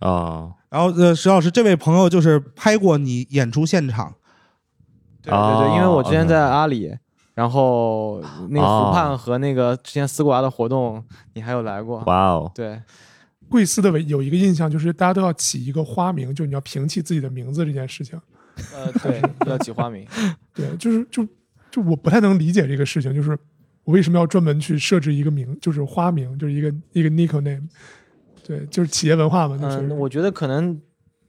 [0.00, 4.14] 啊，然后呃，石老师，这位朋友就是拍过你演出现场，
[5.22, 6.94] 对对对，因为我之前在阿里，
[7.32, 12.00] 然后那个哦湖畔和那个之前丝瓜的活动，你还有来过。
[12.00, 12.82] 哇哦，对，
[13.48, 18.20] 贵司的有一个印象就是大家都要起一个花名，就你要平弃自己的名字这件事情。
[18.74, 20.06] 呃，对，要起花名。
[20.52, 21.26] 对，就是就
[21.70, 23.36] 就我不太能理解这个事情，就是
[23.86, 27.62] 我为什么要专门去设置一个名，就是花名，就是一个一个 nickname。
[28.46, 30.78] 对，就是企业文化嘛，就是、嗯，我觉得可能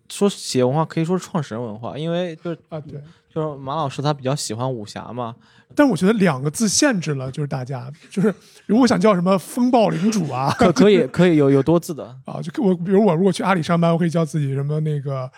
[0.09, 3.01] 说企业文化可以说是创始人文化，因为就是啊对。
[3.29, 5.35] 就是马老师他比较喜欢武侠嘛，
[5.75, 8.33] 但我觉得两个字限制了，就是大家就是
[8.65, 12.03] 如果想叫什么风暴领主啊，可可以可以有有多字的。
[12.25, 15.29] 啊，就我比如我如果去阿里上班，我可以叫自己什么那个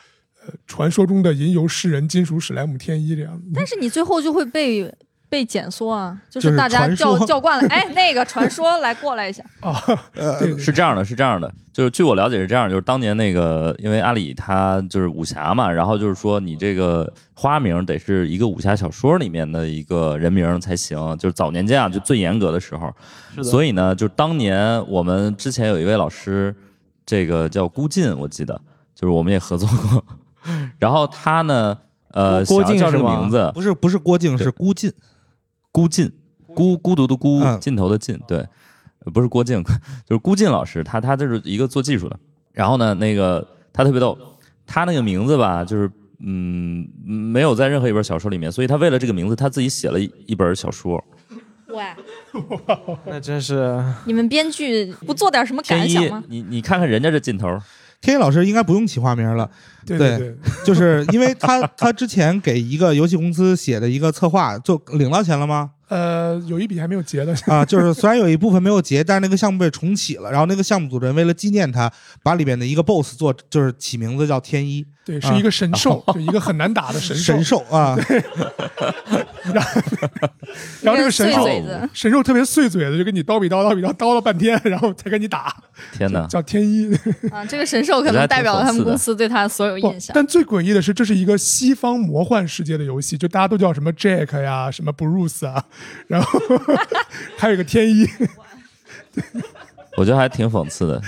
[0.45, 3.41] 呃传说中的吟游诗人金属史莱姆天一这样。
[3.53, 4.89] 但是你最后就会被
[5.29, 9.79] 被减缩啊，就就是是大家叫叫惯了，哎，那个传说来过来一下， 啊，
[10.15, 22.91] 呃，是这样的，是这样的，就是据我了解是这样，就是当年那个，因为阿里它就是武侠嘛，然后就是说你这个花名得是一个武侠小说里面的一个人名才行，就是早年间啊，就最严格的时候，
[23.35, 26.55] 是的，所以呢，就是当年我们之前有一位老师，
[27.05, 28.59] 这个叫孤进，我记得
[28.95, 30.03] 就是我们也合作过，
[30.79, 31.77] 然后他呢，
[32.11, 34.91] 呃，郭郭想叫这靖是吗个名字，不是不是郭靖，是孤进，
[35.71, 36.12] 孤尽，
[36.55, 38.38] 孤孤独的孤嗯，尽头的尽，对，
[39.05, 39.63] 呃不是郭靖，
[40.05, 42.19] 就是孤靖老师，他他就是一个做技术的。
[42.51, 44.17] 然后呢，那个他特别逗，
[44.65, 51.01] 他那个名字吧，就是嗯，没有在任何一本小说里面，所以他为了这个名字，他自己写了一一本小说。
[51.69, 51.95] 哇，
[53.05, 57.47] 那真是你们编剧不做点什么感想吗？，你你看看人家这劲头，
[58.01, 59.49] 天一老师应该不用起化名了，
[59.85, 65.71] 对对对，就是因为他他之前给一个游戏公司写的一个策划，就领到钱了吗？
[65.89, 71.91] 呃，有一笔还没有结的，啊，就是虽然有一部分没有结，但是那个项目被重启了，然后那个项目组人为了纪念他，
[72.23, 77.33] 把里面的一个 BOSS 做就是起名字叫天一，对，是一个神兽，就一个很难打的神兽。
[77.33, 77.97] 神兽啊，
[79.51, 79.81] 然后
[80.83, 85.55] 然后这个神兽碎嘴子神兽特别碎嘴子，就跟你叨比叨叨比叨叨了半天，然后才跟你打，
[85.93, 86.27] 天哪！
[86.27, 86.93] 叫天一。
[87.31, 90.13] 啊，这个神兽可能代表了他们公司对他的所有印象。
[90.13, 95.63] 但最诡异的是，这是一个西方魔幻世界的游戏，就大家都叫什么 Jack 呀，什么 Bruce 啊，
[96.05, 96.39] 然后
[97.35, 98.07] 还有一个天一，
[99.97, 101.01] 我觉得还挺讽刺的，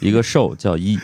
[0.00, 0.96] 一个兽叫一，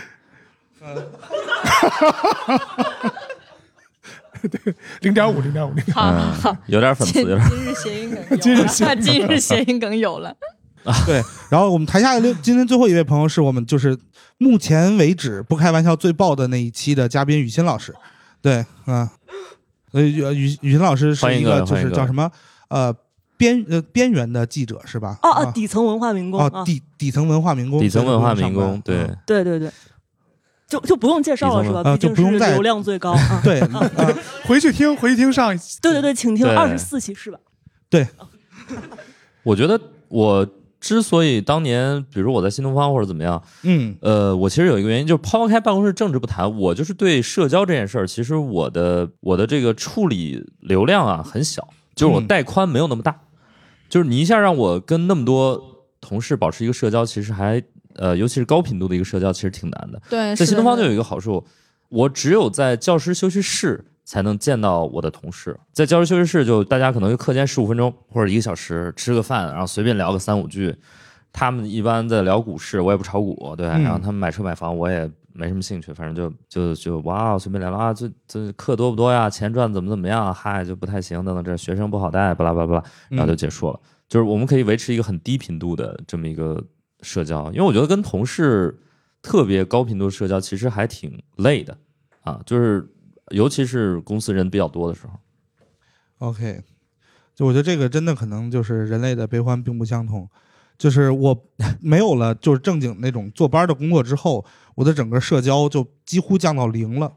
[5.00, 6.00] 零点五，零点五，零点五。
[6.40, 7.50] 好有点粉丝，今有点。
[7.50, 9.02] 今日谐音梗，今日谐音梗。
[9.02, 10.36] 今日谐音梗有了。
[11.06, 11.22] 对。
[11.48, 13.98] 然后我们台下的六今天最后一位朋友是我们就是
[14.36, 17.94] 目前为止不开玩笑最爆的那一期的嘉宾雨欣老师，
[18.42, 19.10] 对，啊，
[19.92, 22.30] 呃雨雨雨欣老师是一个就是叫什么
[22.68, 22.94] 呃
[23.38, 25.18] 边呃边缘的记者是吧？
[25.22, 25.44] 哦啊。
[25.44, 29.04] 哦，底层文化民工哦啊，底底层文化民工，底层文化民工，对。
[29.04, 29.70] 嗯，对对对，
[30.68, 31.82] 就就不用介绍了是吧？
[31.84, 33.40] 呃毕竟就不用再是流量最高 啊。
[33.44, 35.78] 对，呃回去听，回去听上一期。
[35.80, 37.38] 对对对，请听二十四期是吧？
[37.88, 38.06] 对
[39.44, 40.46] 我觉得我
[40.80, 53.18] 之所以当年，比如我在新东方或者怎么样，嗯呃，我其实有一个原因，就是抛开办公室政治不谈，我就是对社交这件事儿，其实我的我的这个处理流量啊很小，就是我嗯带宽没有那么大，
[53.88, 55.62] 就是你一下让我跟那么多
[56.00, 57.62] 同事保持一个社交，其实还
[57.94, 60.00] 呃，尤其是高频度的一个社交，其实挺难的。
[60.08, 61.44] 对，在新东方就有有一个好处，
[61.88, 65.58] 我只有在教师休息室才能见到我的同事。
[65.72, 70.74] 在教师休息室，就大家可能就课间十五分钟或者一个小时吃个饭，然后随便聊个三五句。
[71.36, 79.28] 他们一般在聊股市，我也不炒股，对，嗯然后他们买车买房，我也没什么兴趣，反正就就就哇，随便聊聊啊，这这课多不多呀？
[79.28, 80.32] 钱赚怎么怎么样？
[80.32, 83.80] 嗨，就不太行，等等，这学生不好带，巴拉巴拉巴拉，然后就结束了。
[84.08, 86.62] 就是我们可以维持一个很低频度的这么一个
[87.04, 88.76] 社交，因为我觉得跟同事
[89.22, 91.76] 特别高频度社交其实还挺累的
[92.22, 92.88] 啊，就是
[93.30, 95.12] 尤其是公司人比较多的时候。
[96.18, 96.62] OK，
[97.34, 100.28] 就我觉得这个真的可能就是人类的悲欢并不相同，
[100.78, 101.44] 就是我
[101.80, 107.12] 没有了就是正经那种坐班的工作之后，我的整个社交就几乎降到零了。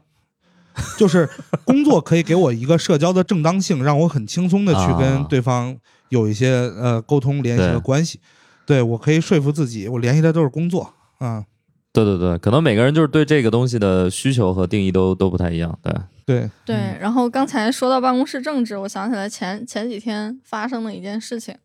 [0.96, 1.28] 就是
[1.64, 5.76] 工作可以给我一个社交的正当性，让我很轻松的去跟啊对方
[6.08, 8.20] 有一些呃沟通联系的关系。
[8.68, 11.46] 对我可以说服自己，我联系的都是工作啊。
[11.90, 15.76] 对对对，可能每个人就是对这个东西的需求和定义都都不太一样。
[15.82, 15.90] 对，
[16.26, 21.56] 对对，嗯然后刚才说到办公室政治，我想起来前前几天发生的一件事情，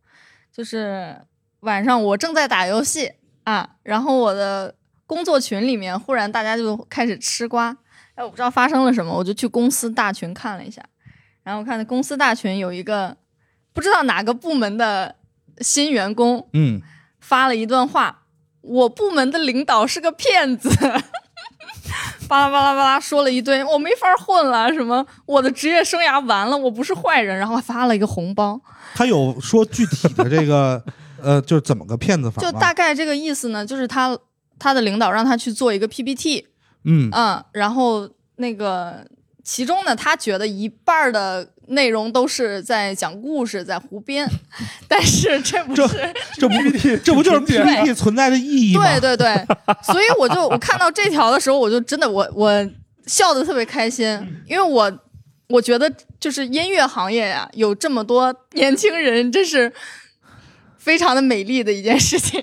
[0.50, 1.14] 就是
[1.60, 3.12] 晚上我正在打游戏
[3.44, 4.74] 啊，然后我的
[5.06, 7.76] 工作群里面忽然大家就开始吃瓜，
[8.16, 10.82] 哎，我不知道发生了什么，我就去公司大群看了一下，
[11.44, 13.18] 然后我看公司大群有一个
[13.74, 15.16] 不知道哪个部门的
[15.60, 16.82] 新员工嗯，
[17.24, 18.24] 发了一段话，
[18.62, 20.70] 我部门的领导是个骗子。
[22.28, 28.60] 巴拉巴拉巴拉说了一堆，我没法混了，什么我的职业生涯完了，我不是坏人，然后还发了一个红包，
[28.96, 30.84] 他有说具体的这个
[31.22, 34.18] 呃，就是怎么个骗子法就大概这个意思呢，就是他
[34.58, 36.48] 他的领导让他去做一个 PPT，
[36.86, 37.10] 嗯。
[37.12, 39.06] 嗯，然后那个
[39.44, 44.28] 其中呢，他觉得一半的内容都是在讲故事，在胡编，
[44.88, 46.56] 但是这不这是这不
[47.04, 48.84] 这不就是 PPT 存在的意义吗？
[49.00, 49.46] 对对对，
[49.84, 52.70] 所以我就我看到这条的时候，我就真的我我
[53.06, 54.06] 笑的特别开心，
[54.48, 55.00] 因为我
[55.50, 59.72] 我觉得就是音乐行业呀、有这么多年轻人，真是
[60.78, 62.42] 非常的美丽的一件事情。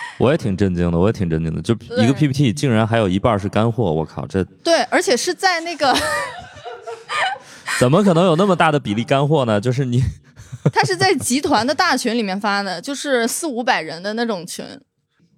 [0.18, 5.94] 我也挺震惊的，我也挺震惊的，就一个 PPT 竟然还有一半是干货，我靠，这对，而且是在那个
[7.78, 9.60] 怎么可能有那么大的比例干货呢？
[9.60, 10.02] 就是你
[10.72, 14.64] 他是在集团的大群里面发的，就是四五百人的那种群。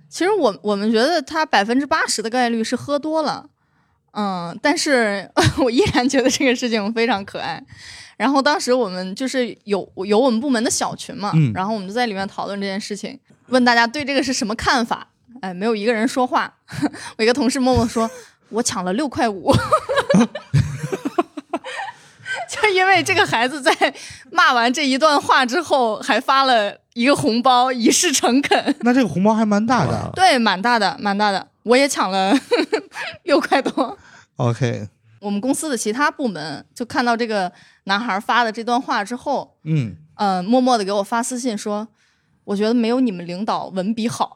[0.08, 3.46] 其实我我们觉得他百分之八十的概率是喝多了，
[4.12, 7.62] 嗯，但是我依然觉得这个事情非常可爱。
[8.16, 13.18] 然后当时我们就是有有我们部门的小群嘛，嗯然后我们就在里面讨论这件事情，
[13.50, 15.06] 问大家对这个是什么看法。
[15.42, 16.52] 哎，没有一个人说话。
[17.16, 18.10] 我一个同事默默说
[18.50, 19.52] ：“我抢了六块五。
[22.48, 23.72] ”就因为这个孩子在
[24.30, 28.74] 骂完这一段话之后，还发了一个红包，以示诚恳。
[28.80, 30.10] 那这个红包还蛮大的。
[30.14, 31.48] 对，蛮大的，蛮大的。
[31.62, 32.34] 我也抢了
[33.22, 33.96] 六块多。
[34.36, 34.88] OK，
[35.20, 37.50] 我们公司的其他部门就看到这个
[37.84, 41.86] 男孩发的这段话之后，嗯，呃，默默的给我发私信说，
[42.50, 44.34] 我觉得没有你们领导文笔好，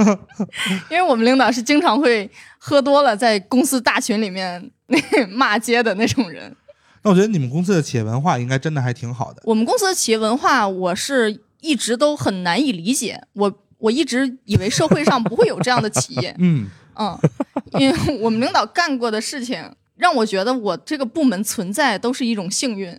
[0.90, 4.70] 因为我们领导是经常会喝多了在公司大群里面
[5.28, 6.56] 骂街的那种人。
[7.02, 9.42] 那我觉得你们公司的企业文化应该真的还挺好的。
[9.44, 13.22] 我们公司的企业文化，我是一直都很难以理解。
[13.34, 17.18] 我我一直以为社会上不会有这样的企业， 嗯，嗯，
[17.78, 19.62] 因为我们领导干过的事情，
[19.96, 22.98] 让我觉得我这个部门存在都是一种幸运。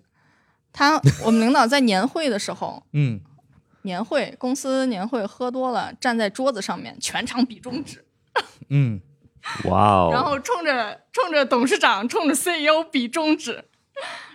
[0.71, 3.19] 他我们领导在年会的时候，嗯，
[3.83, 8.05] 年会公司年会喝多了，站在桌子上面，全场比中指，
[8.69, 8.99] 嗯，
[9.65, 13.65] 哇哦， 然后冲着冲着董事长，冲着 CEO 比中指，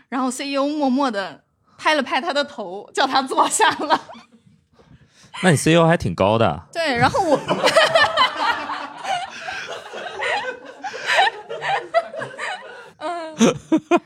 [0.09, 1.45] 然后 CEO 默默的
[1.77, 4.01] 拍了拍他的头，叫他坐下了。
[5.43, 7.39] 那你 CEO 还挺高的，对，然后我，
[12.99, 13.37] 嗯，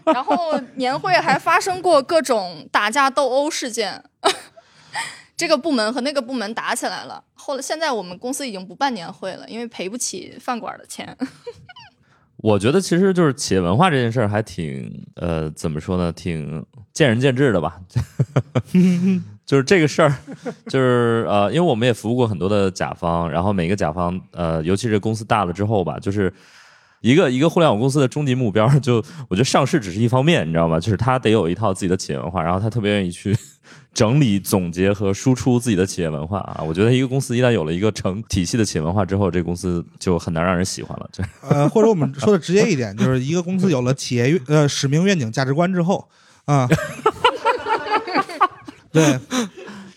[0.07, 4.03] 然后年会还发生过各种打架斗殴事件，
[5.39, 7.23] 这个部门和那个部门打起来了。
[7.33, 11.17] 后来现在我们公司已经不办年会了，因为赔不起饭馆的钱。
[12.39, 17.81] 我觉得其实就是企业文化这件事儿还挺呃怎么说呢，挺见仁见智的吧。
[19.47, 20.13] 就是这个事儿，
[20.67, 26.33] 就是呃，因为我们也服务过很多的甲方，然后每个甲方呃，尤其是公司大了之后吧，就是
[27.01, 28.97] 一个一个互联网公司的终极目标，就
[29.29, 30.79] 我觉得上市只是一方面，你知道吗？
[30.79, 33.35] 就是他得有一套自己的企业文化，然后他特别愿意去
[33.99, 36.63] 整理、总结和输出自己的企业文化啊。
[36.63, 41.11] 我觉得一个公司一旦有了一个成体系的企业文化之后，这个公司就很难让人喜欢了。
[41.11, 46.09] 这呃，或者我们说的直接一点，就是一个公司有了企业呃使命、愿景、价值观之后
[46.45, 46.69] 啊，
[48.93, 49.19] 对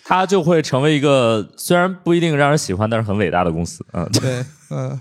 [0.04, 3.86] 它就会成为一个虽然不一定让人喜欢，但是很伟大的公司。
[3.94, 4.98] 嗯，对，嗯、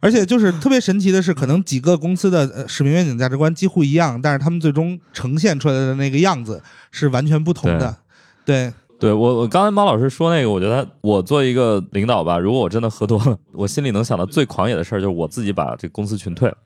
[0.00, 7.96] 而且就是特别神奇的是，可能几个公司的呃使命、愿景、价值观几乎一样，但是他们最终呈现出来的那个样子是完全不同的。
[8.44, 16.56] 对，对我，我刚才猫老师说那个，我觉得我作为一个领导吧，如果我真的喝多了，我心里能想到最狂野的事儿就是我自己把这公司群退了，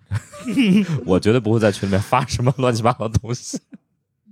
[1.06, 3.58] 我绝对不会在群里面发什么乱七八糟的东西。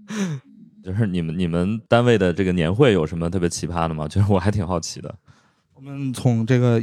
[0.82, 4.08] 就是你们你们单位的这个年会有什么特别奇葩的吗？
[4.08, 5.14] 就是我还挺好奇的。
[5.74, 6.80] 我们从这个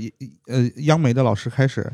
[0.48, 1.92] 呃央媒的老师开始，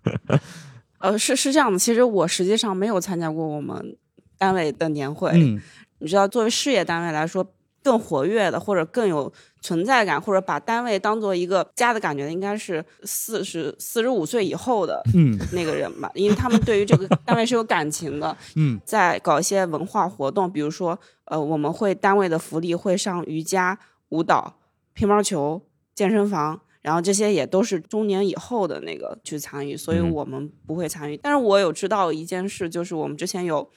[0.98, 3.96] 呃，是是这样的，其实我实际上没有参加过我们
[4.36, 5.30] 单位的年会。
[5.34, 5.60] 嗯
[6.02, 7.46] 你知道，作为事业单位来说，
[7.80, 18.36] 更活跃的或者更有存在感，或者把单位当做一个家的感觉的，应该是四十四十五岁以后的嗯那个人吧，因为他们对于这个单位是有感情的。
[18.56, 23.78] 嗯在搞一些文化活动，比如说，呃，我们会单位的福利会上瑜伽、
[24.08, 24.56] 舞蹈、
[24.94, 25.62] 乒乓球、
[25.94, 31.16] 健身房，然后这些也都是中年以后的那个去参与，所以嗯我们不会参与。
[31.16, 33.68] 但是我有知道一件事，就是我们之前有。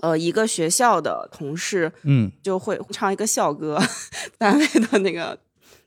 [0.00, 3.78] 呃，一个学校的同事嗯就会唱一个校歌，
[4.38, 5.38] 单位的那个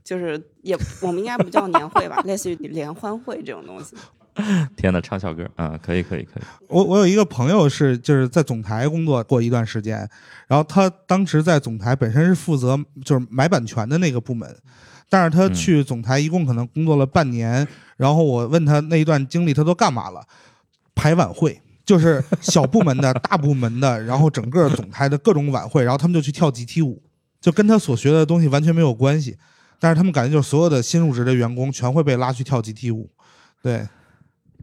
[0.03, 3.95] 就是也我们应该不叫年会吧，类似于联欢会这种东西。
[4.75, 6.43] 天呐，唱校歌啊、可以可以可以。
[6.67, 10.09] 我我有一个朋友是就是在总台工作过一段时间，
[10.47, 14.55] 然后他当时在总台本身是负责就是买版权的那个部门，
[15.07, 20.25] 但是他嗯去总台一共可能工作了半年，然后我问他那一段经历他都干嘛了，
[20.95, 21.61] 排晚会。
[21.85, 27.01] 就是小部门的、大部门的，然后整个总台的各种晚会，然后他们就去跳集体舞，
[27.41, 29.37] 就跟他所学的东西完全没有关系。
[29.79, 33.09] 但是他们感觉就是所有的新入职的员工全会被拉去跳集体舞，
[33.61, 33.85] 对，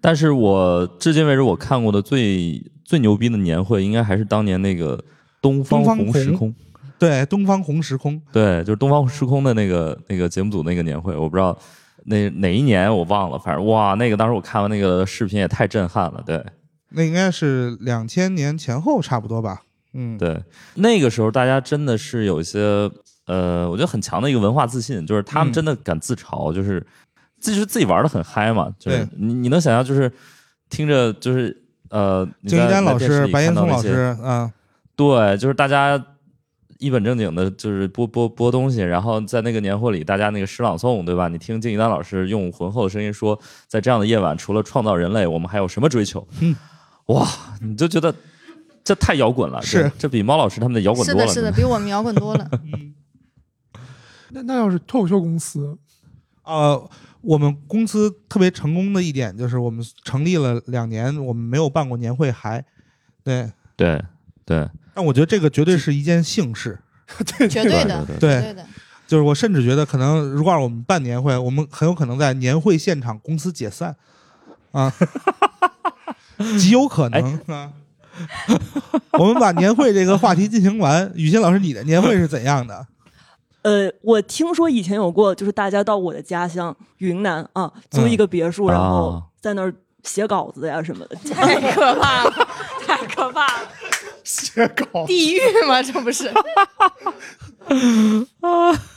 [0.01, 4.99] 但是我至今为止我看过的最最牛逼的年会，应该还是当年那个
[5.43, 6.55] 东方红红时空。
[6.99, 11.57] 对，东方红时空，对，就是东方时空的那个那个节目组那个年会，我不知道
[12.05, 16.23] 那哪一年我忘了，反正哇，那个当时我看完那个视频也太震撼了。
[16.27, 16.43] 对
[16.91, 19.63] 那应该是两千年前后差不多吧。
[19.93, 20.43] 嗯，对，
[20.75, 22.91] 那个时候大家真的是有一些
[23.27, 26.85] 呃，我觉得很强的一个文化自信，就是他们嗯真的敢自嘲，就是
[27.39, 30.13] 自是自己玩的很嗨嘛，就是对你你能想象，就是
[30.69, 31.57] 听着就是
[31.89, 34.53] 呃，敬一丹老师、白岩松老师啊，
[34.95, 36.01] 对，就是大家
[36.79, 41.27] 一本正经的，就是播播播东西，然后在那个年会里，大家那个诗朗诵，对吧？
[41.27, 43.37] 你听敬一丹老师用浑厚的声音说，
[43.67, 46.27] 在这样的夜晚，除了创造人类，我们还有什么追求？
[46.41, 46.55] 嗯，
[47.13, 47.29] 哇，
[47.61, 48.15] 你就觉得
[48.83, 49.83] 这太摇滚了，是。
[49.83, 51.27] 这这比猫老师他们的摇滚，多了。
[51.27, 52.51] 是的，是的比我们摇滚多了。
[54.31, 55.77] 那那要是脱口秀公司，
[56.45, 56.89] 呃，
[57.21, 62.65] 我们公司特别成功的一点就是我们成立了两年，我们没有办过年会还，
[63.25, 64.01] 对，对
[64.45, 64.69] 对。
[64.95, 66.79] 但我觉得这个绝对是一件幸事。
[67.51, 68.17] 绝对的，对。
[68.17, 68.67] 绝对对的。
[69.09, 73.97] 就是我甚至觉得，可能如果让我们办年会，我们很有可能在年会现场公司解散，
[74.71, 74.93] 啊，
[76.59, 77.71] 极有可能啊。
[79.13, 82.87] 我们把年会这个话题进行完，雨欣老师，你的年会是怎样的？
[83.63, 89.73] 呃，我听说以前有过，就是大家到我的家乡云南啊，租一个别墅，嗯然后啊在那儿
[90.03, 91.17] 写稿子呀什么的。
[91.31, 92.49] 太可怕了，
[92.87, 93.69] 太可怕了，
[94.25, 95.83] 写稿地狱吗？
[95.83, 96.35] 这不是啊？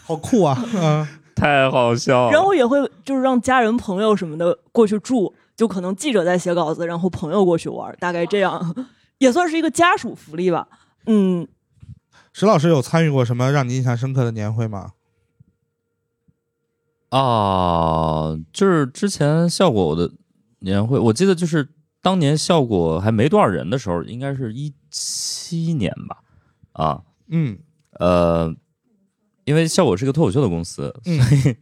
[0.05, 0.57] 好酷啊！
[0.81, 2.31] 啊，太好笑了。
[2.31, 8.87] 然后也会就是让家人朋友什么的过去住，就可能记者在写稿子，然后朋友过去玩，大概这样，
[9.19, 10.67] 也算是一个家属福利吧。
[11.05, 11.47] 嗯，
[12.31, 14.93] 石老师有参与过什么让你印象深刻的年会吗？
[17.09, 20.11] 啊，就是之前效果的
[20.59, 21.69] 年会，我记得就是
[22.01, 26.23] 当年效果还没多少人的时候，应该是一七年吧，
[26.71, 27.59] 啊，嗯
[27.99, 28.51] 呃，
[29.45, 31.55] 因为效果是个脱口秀的公司，嗯所以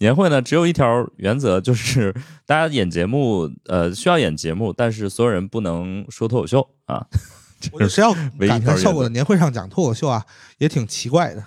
[0.00, 2.12] 年会呢只有一条原则，就是
[2.46, 7.06] 大家演节目，呃，需要演节目，但是所有人不能说脱口秀啊。
[7.72, 10.24] 我觉得谁要唯一敢在效果的年会上讲脱口秀啊，
[10.56, 11.44] 也挺奇怪的。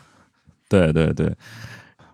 [0.69, 1.35] 对对对，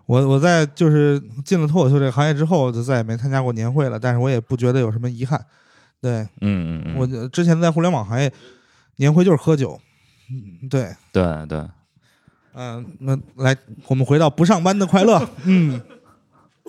[0.06, 5.44] 我我在就是进了脱口秀这个行业之后，就再也没参加过年会了，但是我也不觉得有什么遗憾。
[6.00, 8.32] 对嗯嗯嗯，我之前在互联网行业，
[8.96, 9.78] 年会就是喝酒。
[10.30, 11.62] 嗯，对，对对，
[12.54, 13.54] 嗯、那来，
[13.86, 15.28] 我们回到不上班的快乐。
[15.44, 15.78] 嗯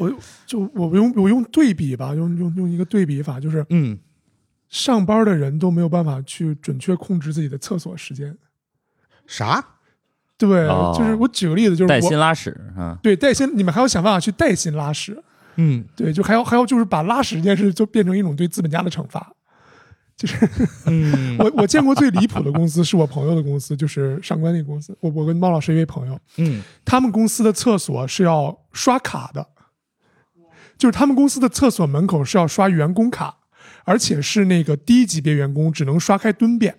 [0.06, 3.98] 我就我用我用对比吧，用用用一个对比法，就是嗯，
[4.70, 8.36] 上班的人都没有办法去准确控制自己的厕所时间。
[9.28, 9.64] 啥？
[10.38, 15.16] 对，哦就是我举个例子，就是我带薪拉屎啊，对带薪，你们还要想办法去带薪拉屎。
[15.58, 19.32] 嗯对，就还要还要就是把拉屎这件事就变成一种对资本家的惩罚。
[20.18, 20.50] 就是
[20.86, 24.96] 嗯 我我见过最离谱的公司是我朋友的公司，就是上官那个公司。
[25.00, 29.48] 我我跟猫老师一位朋友，嗯他们公司的厕所是要刷卡的，
[30.82, 33.38] 就是他们公司的厕所门口是要刷员工卡，
[33.86, 36.76] 而且是那个低级别员工只能刷开蹲便。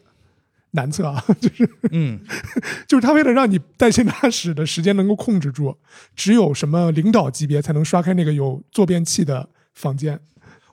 [0.72, 2.18] 男厕啊， 就是嗯
[2.88, 5.76] 就是他为了让你带薪拉屎的时间能够控制住，
[6.16, 10.18] 只有什么领导级别才能刷开那个有坐便器的房间。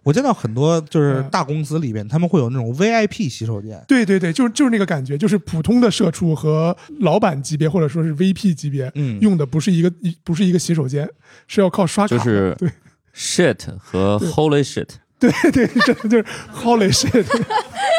[0.02, 3.80] 我见到很多就是嗯大公司里边，他们会有那种 VIP 洗手间。
[3.88, 11.08] 对对对，就是就是那个感觉，就是普通的社畜和老板级别或者说是 VP 级别，嗯用的不是一个一不是一个洗手间，
[11.46, 12.72] 是要靠刷卡是对
[13.16, 14.88] shit 和 holy shit，
[15.20, 17.26] 对对，真的就是 holy shit。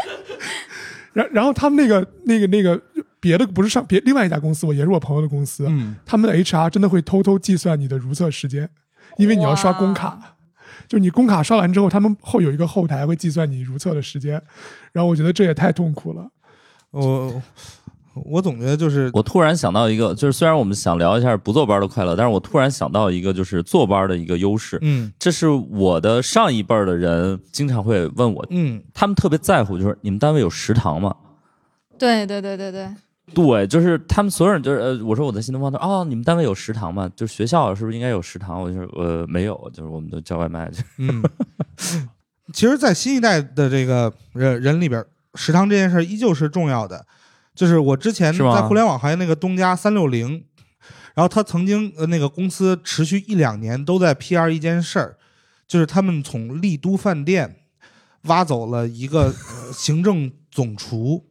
[1.13, 2.81] 然然后他们那个那个那个
[3.19, 8.69] 别的不是上别另外一家公司，我也是我朋友的公司，嗯他们的 HR 真的会偷偷计算你的如厕时间，
[9.19, 10.37] 因为你要刷工卡。
[10.89, 14.43] 就你工卡刷完之后，他们后有一个后台会计算你如厕的时间，
[14.93, 16.29] 然后我觉得这也太痛苦了。
[16.91, 17.41] 我
[18.25, 24.79] 我总觉得就是我突然想到一个，就是虽然我们想聊一下不坐班的快乐，但是我突然想到一个，就是坐班的一个优势。
[24.83, 31.15] 嗯这是我的上一辈儿的人经常会问我，嗯他们特别在乎，就是你们单位有食堂吗？
[31.99, 32.89] 对对对对对，
[33.35, 37.09] 对，就是他们所有人就是呃，我说我在新东方，他说哦，你们单位有食堂吗？
[37.15, 38.61] 就是学校是不是应该有食堂？
[38.61, 40.83] 我就说呃没有，就是我们都叫外卖去。
[40.99, 41.23] 嗯，
[42.53, 45.05] 其实，在新一代的这个人人里边，
[45.35, 47.07] 食堂这件事儿依旧是重要的。
[47.61, 50.43] 就是我之前在互联网行业那个东家三六零，
[51.13, 55.19] 然后他曾经呃那个公司持续一两年都在 PR 一件事儿，
[55.69, 57.57] 就是他们从丽都饭店
[58.23, 61.27] 挖走了一个、呃行政总厨。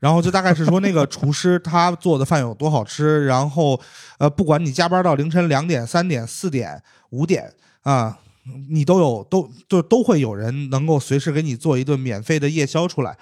[0.00, 3.80] 然后就大概是说，那个厨师他做的饭有多好吃，然后，
[4.18, 7.50] 呃，不管你加班到凌晨两点、三点、四点、五点
[7.84, 8.18] 啊，
[8.68, 13.16] 你都有都就都会有人能够随时给你做一顿免费的夜宵出来，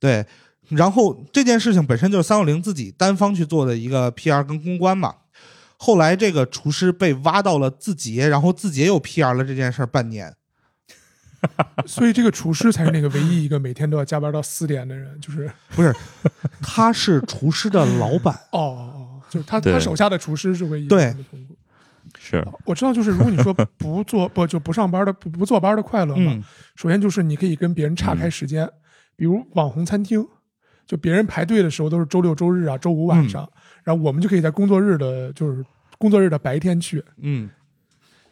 [0.00, 0.26] 对。
[0.70, 5.14] 然后这件事情本身就是三六零自己单方去做的一个 PR 跟公关嘛。
[5.76, 10.34] 后来这个厨师被挖到了字节，然后字节又 PR 了这件事儿半年。
[11.86, 15.90] 所以这个厨师才是那个唯一一个每天都要加班到四点的人，就是不是，
[16.60, 18.34] 他是厨师的老板。
[18.52, 21.14] 哦 哦，哦就是他他手下的厨师是唯一对。
[22.18, 26.44] 是，我知道，就是如果你说 不做不就不上班的不不坐班的快乐嘛，嗯
[26.76, 28.68] 首先就是你可以跟别人岔开时间，
[29.16, 30.26] 比如网红餐厅，
[30.90, 33.48] 就别人排队的时候都是周六周日啊、周五晚上，
[33.84, 35.64] 然后我们就可以在工作日的，就是
[35.98, 37.48] 工作日的白天去，嗯，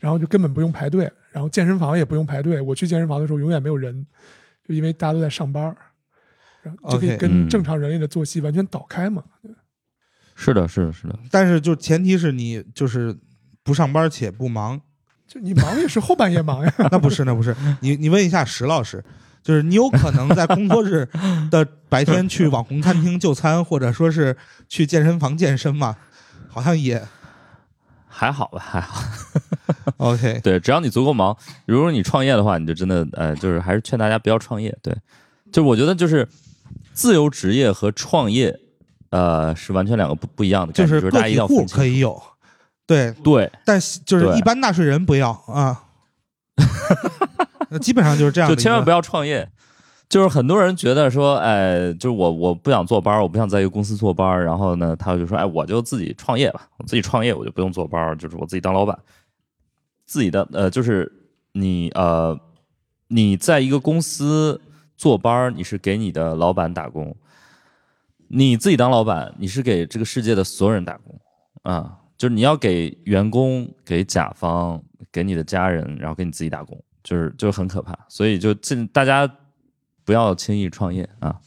[0.01, 2.61] 然后就根本不用排队，然后健身房也不用排队。
[2.61, 4.05] 我去健身房的时候永远没有人，
[4.67, 5.63] 就因为大家都在上班，
[6.61, 9.23] 然后就可以跟嗯正常人类的作息完全倒开嘛。
[10.35, 11.17] 是的，是的，是的。
[11.31, 13.17] 但是就前提是你就是
[13.63, 14.81] 不上班且不忙。
[15.29, 17.55] 就你忙也是后半夜忙呀， 那不是，那不是。
[17.83, 19.05] 你你问一下石老师，
[19.49, 21.09] 就是你有可能在工作日
[21.51, 24.36] 的白天 去网红餐厅就餐，或者说是
[24.68, 25.96] 去健身房健身嘛？
[26.51, 27.03] 好像也
[28.07, 29.03] 还好吧，还好。
[29.96, 30.38] OK。
[30.44, 31.34] 对，只要你足够忙，
[31.64, 34.76] 如果你创业的话，你就真的呃，就是还是劝大家不要创业。
[34.82, 34.94] 对，
[35.51, 36.28] 就我觉得就是
[36.92, 38.55] 自由职业和创业，
[39.09, 42.22] 呃，是完全两个不不一样的概念，就是大就是个体户家一定要可以有，
[42.86, 45.84] 对，对，但就是一般纳税人不要啊。
[47.71, 49.49] 那基本上就是这样，就千万不要创业。
[50.09, 58.99] 就是很多人觉得说，哎，就是我我不想坐班儿，我不想在一个公司坐班儿，然后呢，他就说，哎，我就自己创业吧，我自己创业，我就不用坐班儿，就是我自己当老板，
[60.07, 61.12] 自己的呃，就是
[61.53, 62.39] 你呃，
[63.09, 64.59] 你在一个公司
[64.97, 67.12] 坐班儿，你是给你的老板打工；
[68.29, 71.21] 你自己当老板，你是给这个世界的所有人打工
[71.64, 71.99] 啊。
[72.16, 77.99] 就是你要给员工、给甲方、给你的家人，然后给你自己打工，就是就很可怕。
[78.09, 79.30] 所以就尽大家
[80.05, 81.40] 不要轻易创业啊。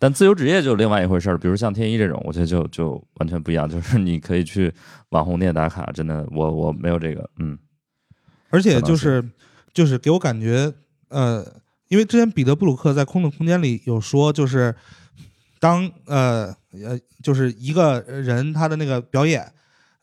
[0.00, 3.66] 但自由职业就另外一回事儿，比如像天一这种，我觉得就就完全不一样。
[3.70, 4.72] 就是你可以去
[5.08, 7.58] 网红店打卡，真的，我我没有这个，嗯，
[8.50, 9.28] 而且就是
[9.74, 10.72] 就是给我感觉，
[11.08, 11.44] 呃，
[11.88, 14.72] 因为之前彼得布鲁克在《空洞空间》里有说，就是
[15.58, 16.54] 当呃
[16.84, 19.52] 呃，就是一个人他的那个表演，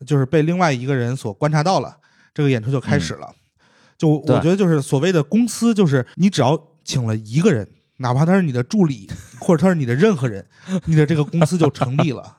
[0.06, 1.96] 就是被另外一个人所观察到了，
[2.34, 3.34] 这个演出就开始了。
[3.98, 7.68] 就我觉得就是所谓的公司，就是你只要请了一个人，
[7.98, 10.46] 哪怕他是你的助理，或者他是你的任何人，
[10.86, 12.38] 你的这个公司就成立了。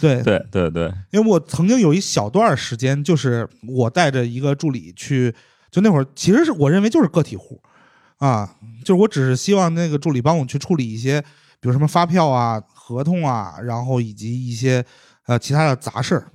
[0.00, 5.34] 对对对对，因为我曾经有一小段儿时间，就是我带着一个助理去，
[5.70, 7.60] 就那会儿其实是我认为就是个体户，
[8.18, 11.20] 啊，就是我只是希望那个助理帮我去处理一些，
[11.58, 14.84] 比如什么发票啊、合同啊，然后以及一些
[15.26, 16.26] 呃其他的杂事儿。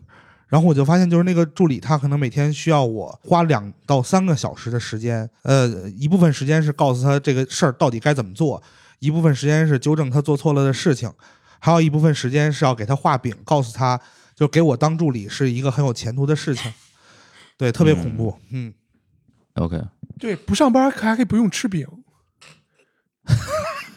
[0.50, 8.62] 然后我就发现，就是那个助理，他可能每天需要我花两到三个小时的时间，呃，一部分时间是告诉他这个事儿到底该怎么做，
[8.98, 11.12] 一部分时间是纠正他做错了的事情，
[11.60, 14.02] 还有一部分时间是要给他画饼，告诉他
[14.36, 16.74] 就给我当助理是一个很有前途的事情，
[17.56, 18.74] 对，特别恐怖，嗯
[19.54, 19.80] ，OK，
[20.18, 21.88] 对，不上班还可以不用吃饼，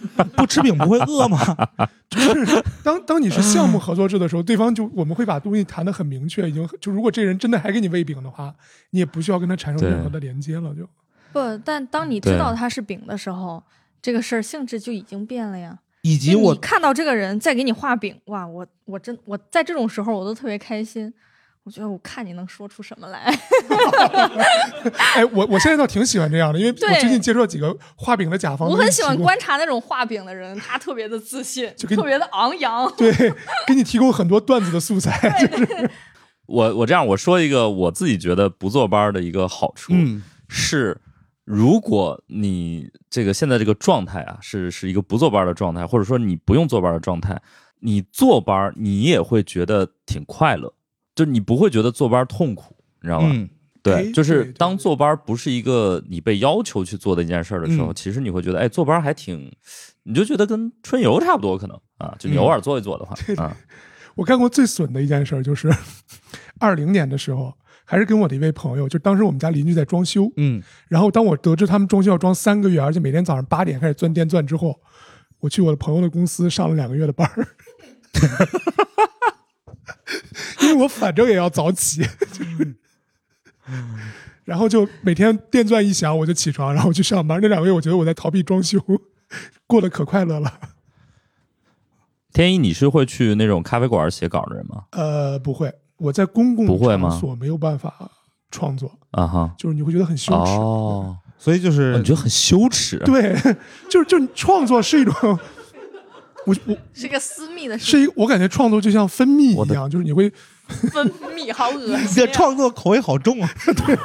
[0.36, 1.38] 不吃饼不会饿吗？
[2.10, 8.54] 就是当当你是项目合作制的时候，对方就我们会把东西谈得很明确，已经就如果这人真的还给你喂饼的话，
[8.90, 10.88] 你也不需要跟他产生任何的连接了，就
[11.32, 13.62] 不，但当你知道他是饼的时候，
[14.02, 15.78] 这个事儿性质就已经变了呀。
[16.02, 21.12] 以及我你看到这个人在给你画饼，哇，我我真我在这种时候我都特别开心。
[21.64, 23.32] 我觉得我看你能说出什么来。
[25.14, 32.92] 哎，我我现在倒挺喜欢这样的，因为对我最近接触到几个画饼的甲方，我很喜欢观察那种画饼的人，他特别的自信，就特别的昂扬。
[32.96, 33.12] 对，
[33.66, 35.90] 给你提供很多段子的素材，就是
[36.46, 41.00] 我我这样我说一个我自己觉得不坐班的一个好处，嗯是
[41.44, 47.40] 如果你这个现在这个状态啊，是是一个不坐班的状态，或者说你不用坐班的状态，
[47.80, 50.74] 你坐班你也会觉得挺快乐，
[51.14, 53.28] 就你不会觉得坐班痛苦，你知道吧？
[53.30, 53.48] 嗯
[53.82, 59.50] 对，哎就是当坐班不是一个你被要求去做的一件事儿的时候，嗯其实你会觉得，哎，坐班还挺，
[60.04, 63.56] 你就觉得跟春游差不多，可能啊，就偶尔坐一坐的话， 对啊，
[64.14, 65.68] 我干过最损的一件事儿，就是
[66.60, 67.52] 二零年的时候，
[67.84, 74.78] 还是跟我的一位朋友，就当时我们家邻居在装修，嗯然后当我得知他们装修要装三个月，而且每天早上八点开始钻电钻之后，
[75.40, 77.48] 我去我的朋友的公司上了两个月的班儿，
[80.62, 82.02] 因为我反正也要早起，
[82.32, 82.76] 就是，
[84.44, 87.38] 然后就每天电钻一响我就起床，然后去上班。
[87.40, 88.78] 那两个月我觉得我在逃避装修，
[89.66, 90.52] 过得可快乐了。
[92.32, 94.84] 天一，你是会去那种咖啡馆写稿的人吗？
[94.92, 98.10] 呃，不会，我在公共不会吗场所没有办法
[98.50, 100.52] 创作，啊哈，就是你会觉得很羞耻。
[100.52, 102.98] 哦，所以就是你觉得很羞耻？
[103.04, 103.34] 对，
[103.90, 105.38] 就是就是创作是一种，
[106.44, 110.30] 我我是个私密的事，是一，我感觉创作就像分泌一样，就是你会
[110.92, 113.50] 分泌，好恶 你心、这创作口味好重啊，
[113.86, 113.96] 对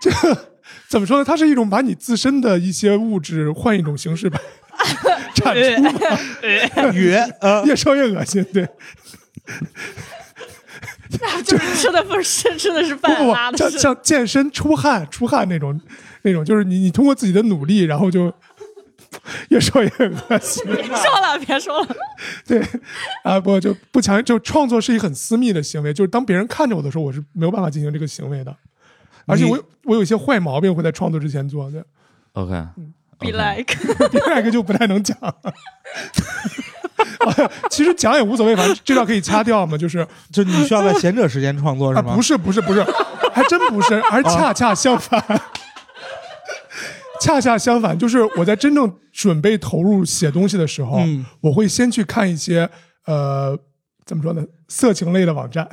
[0.00, 0.10] 这
[0.88, 1.24] 怎么说呢？
[1.24, 4.38] 它是一种把你自身的一些物质换一种形式吧
[5.34, 5.60] 产出，
[6.92, 8.44] 越呃越说越恶心。
[8.52, 8.68] 对，
[11.44, 13.78] 就是吃的不是吃的是不饭，拉不不，像的是。
[13.78, 15.80] 像健身出汗出汗那种
[16.22, 18.32] 那种，就是你你通过自己的努力，然后就
[19.50, 20.64] 越说越恶心。
[20.66, 21.88] 别 说了，别说了。
[22.46, 22.62] 对，
[23.22, 28.54] 啊，不就不强，就创作是一个很私密的行为，就是当别人看着我的时候，我是没有办法进行这个行为的，
[29.26, 31.84] 而且我有我有一些坏毛病会在创作之前做的
[32.32, 35.16] ，OK，Be like，be like 就不太能讲。
[37.70, 42.14] 其实讲也无所谓，反正这段可以掐掉嘛，就是就你需要在闲者时间创作是啊，吗？
[42.14, 42.82] 不是不是不是，
[43.32, 45.22] 还真不是，而恰恰相反。
[47.20, 52.68] 恰恰相反，就是我在真正准备投入写东西的时候，嗯我会先去看一些
[53.06, 53.58] 呃，
[54.04, 55.68] 怎么说呢，色情类的网站。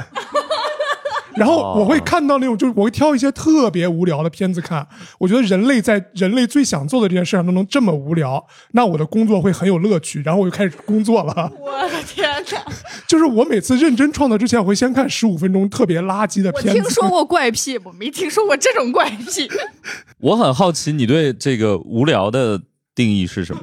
[1.35, 4.87] 然后我会看到那种，就是我会挑一些特别无聊的片子看。
[5.17, 10.21] 我觉得人类在人类最想做的这件事上都能这么无聊，那我的工作会很有乐趣。
[10.23, 11.51] 然后我就开始工作了。
[11.59, 12.63] 我的天哪！
[13.07, 16.81] 就是我每次认真创作之前，我会先看十五分钟特别垃圾的片子。
[16.81, 19.49] 听说过怪癖，我没听说过这种怪癖。
[20.19, 22.61] 我很好奇你对这个无聊的
[22.95, 23.61] 定义是什么？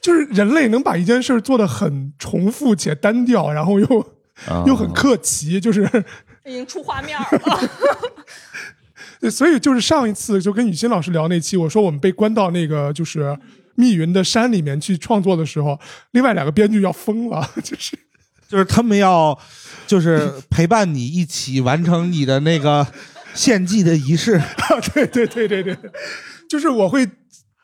[0.00, 3.86] 就是人类能把一件事儿做得很重复且单调，然后又、
[4.48, 5.88] 啊又很客气，就是
[6.44, 7.26] 已经出画面了，
[9.20, 13.36] 对，所以就是上一次就跟雨欣老师聊那期，我说我们被关到那个就是
[13.74, 15.78] 密云的山里面去创作的时候，
[16.12, 17.96] 另外两个编剧要疯了， 就是
[18.48, 19.38] 就是他们要
[19.86, 22.86] 就是陪伴你一起完成你的那个
[23.34, 24.34] 献祭的仪式。
[24.38, 25.76] 啊，对对对对对，
[26.48, 27.08] 就是我会。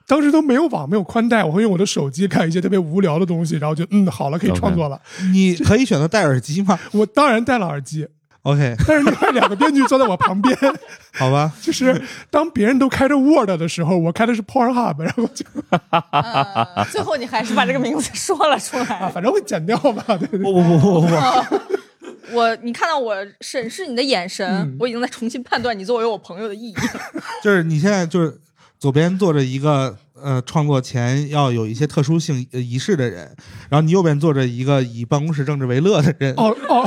[0.06, 4.98] 当时都没有网，没有宽带，我会用我的手机看一些特别无聊的东西，然后就嗯，好了，可以创作了。
[5.34, 6.80] 你可以选择戴耳机吗？
[6.92, 8.08] 我当然戴了耳机，
[8.42, 10.56] OK， 但是另外两个编剧坐在我旁边，
[11.18, 15.44] 好吧， 就是当别人都开着 Word 的时候，我开的是 Pornhub，然后就
[15.90, 19.10] 嗯，最后你还是把这个名字说了出啊，来。
[19.10, 20.40] 反正会剪掉吧，对对对。
[20.40, 27.22] 不不不不不不，我，你看到我审视你的眼神，嗯我已经在重新判断你作为我朋友的意义了。
[27.42, 28.38] 就是你现在就是
[28.78, 33.34] 左边坐着一个呃创作前要有一些特殊性呃仪式的人，
[33.68, 36.32] 然后你右边坐着一个以办公室政治为乐的人。
[36.36, 36.86] 哦哦，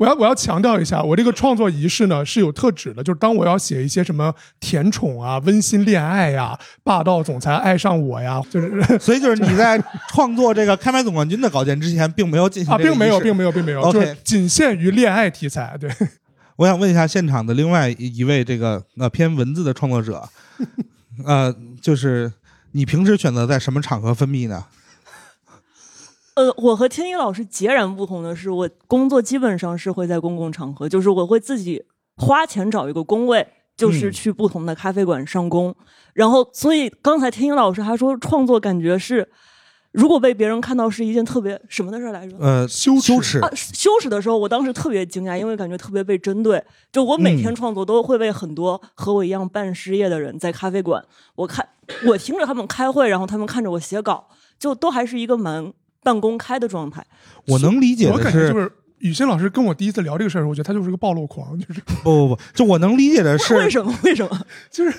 [0.00, 9.78] 我要我要强调一下，我这个创作仪式呢是有特指的，就是当我要写一些什么甜宠啊、温馨恋爱呀、霸道总裁爱上我呀，就是 所以就是你在
[10.08, 15.76] 创作这个 开麦总冠军的稿件之前，并没有进行啊，并没有，并没有，并没有，OK 就是仅限于恋爱题材。
[15.78, 15.90] 对，
[16.56, 20.26] 我想问一下现场的另外一一位这个呃偏文字的创作者，
[21.26, 22.32] 呃，就是
[22.72, 24.64] 你平时选择在什么场合分泌呢？
[26.34, 31.84] 呃，我和天一老师截然不同的是，我工作基本上是会在公共场合，就是我会自己
[32.16, 35.74] 花钱找一个工位，就是嗯去不同的咖啡馆上工。
[36.14, 39.28] 然后，所以刚才天一老师还说，创作感觉是，
[39.92, 42.36] 如果被别人看到是一件特别什么的事儿来着？
[42.38, 46.62] 呃，羞羞耻啊，羞耻的时候，我当时特别惊讶，因为感觉特别被针对。
[46.92, 51.04] 就我每天嗯创作都会被很多和我一样半失业的人在咖啡馆，
[51.34, 51.68] 我看
[52.06, 54.28] 我听着他们开会，然后他们看着我写稿，
[54.58, 55.72] 就都还是一个蛮
[56.02, 57.04] 半公开的状态。
[57.46, 63.94] 我能理解我的是，感觉就是雨欣老师跟我第一次聊这个事儿，我觉得他就是个暴露狂，就是不不不，就我能理解的是，为什么？
[64.04, 64.46] 为什么？
[64.70, 64.94] 就是，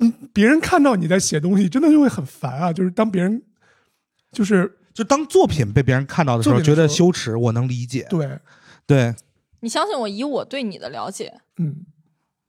[0.00, 2.72] 嗯，别人看到你在写东西，真的就会很烦啊。
[2.72, 3.42] 就是当别人，
[4.32, 8.06] 就是就当作品被别人看到的时候，觉得羞耻，我能理解。
[8.10, 8.38] 对，
[8.86, 9.14] 对，
[9.60, 11.86] 你相信我，以我对你的了解，嗯，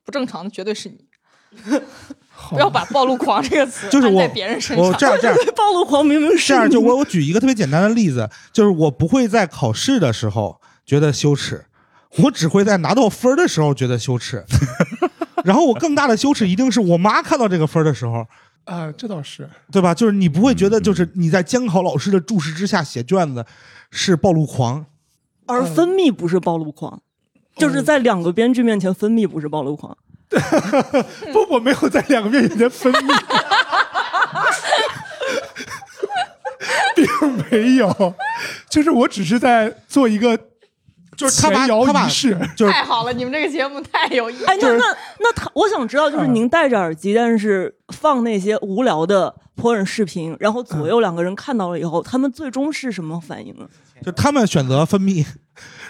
[0.03, 1.05] 不正常的绝对是你。
[2.39, 4.85] 好 不要把“暴露狂”这个词 就是我在别人身上。
[4.85, 11.65] 我这样这样 暴露狂明明是这样，就我我举一个特别简单的例子，就是我不会在考试的时候觉得羞耻，
[12.19, 14.45] 我只会在拿到分儿的时候觉得羞耻。
[15.43, 18.25] 然后我更大的羞耻一定是我妈看到这个分儿的时候，
[18.65, 19.93] 啊，这倒是，对吧？
[19.93, 23.45] 就是你不会觉得，就是你在监考老师的注视之下写卷子
[23.89, 24.85] 是暴露狂，
[25.45, 27.01] 而分泌不是暴露狂，
[27.55, 29.97] 就是在两个编剧面前分泌不是暴露狂。
[31.31, 33.23] 不，我没有在两个面前分泌，
[36.95, 37.05] 并
[37.49, 38.13] 没有，
[38.69, 40.37] 就是我只是在做一个
[41.15, 42.37] 就是他摇他是
[42.69, 44.47] 太好了，你们这个节目太有意义了。
[44.47, 46.35] 哎，那那那他，我想知道，就是嗯。
[46.35, 53.67] 您戴着耳机，但是放那些无聊的泼人视频，然后左右两个人看到了以后，他们最终是什么反应呢？
[54.03, 55.25] 就他们选择分泌，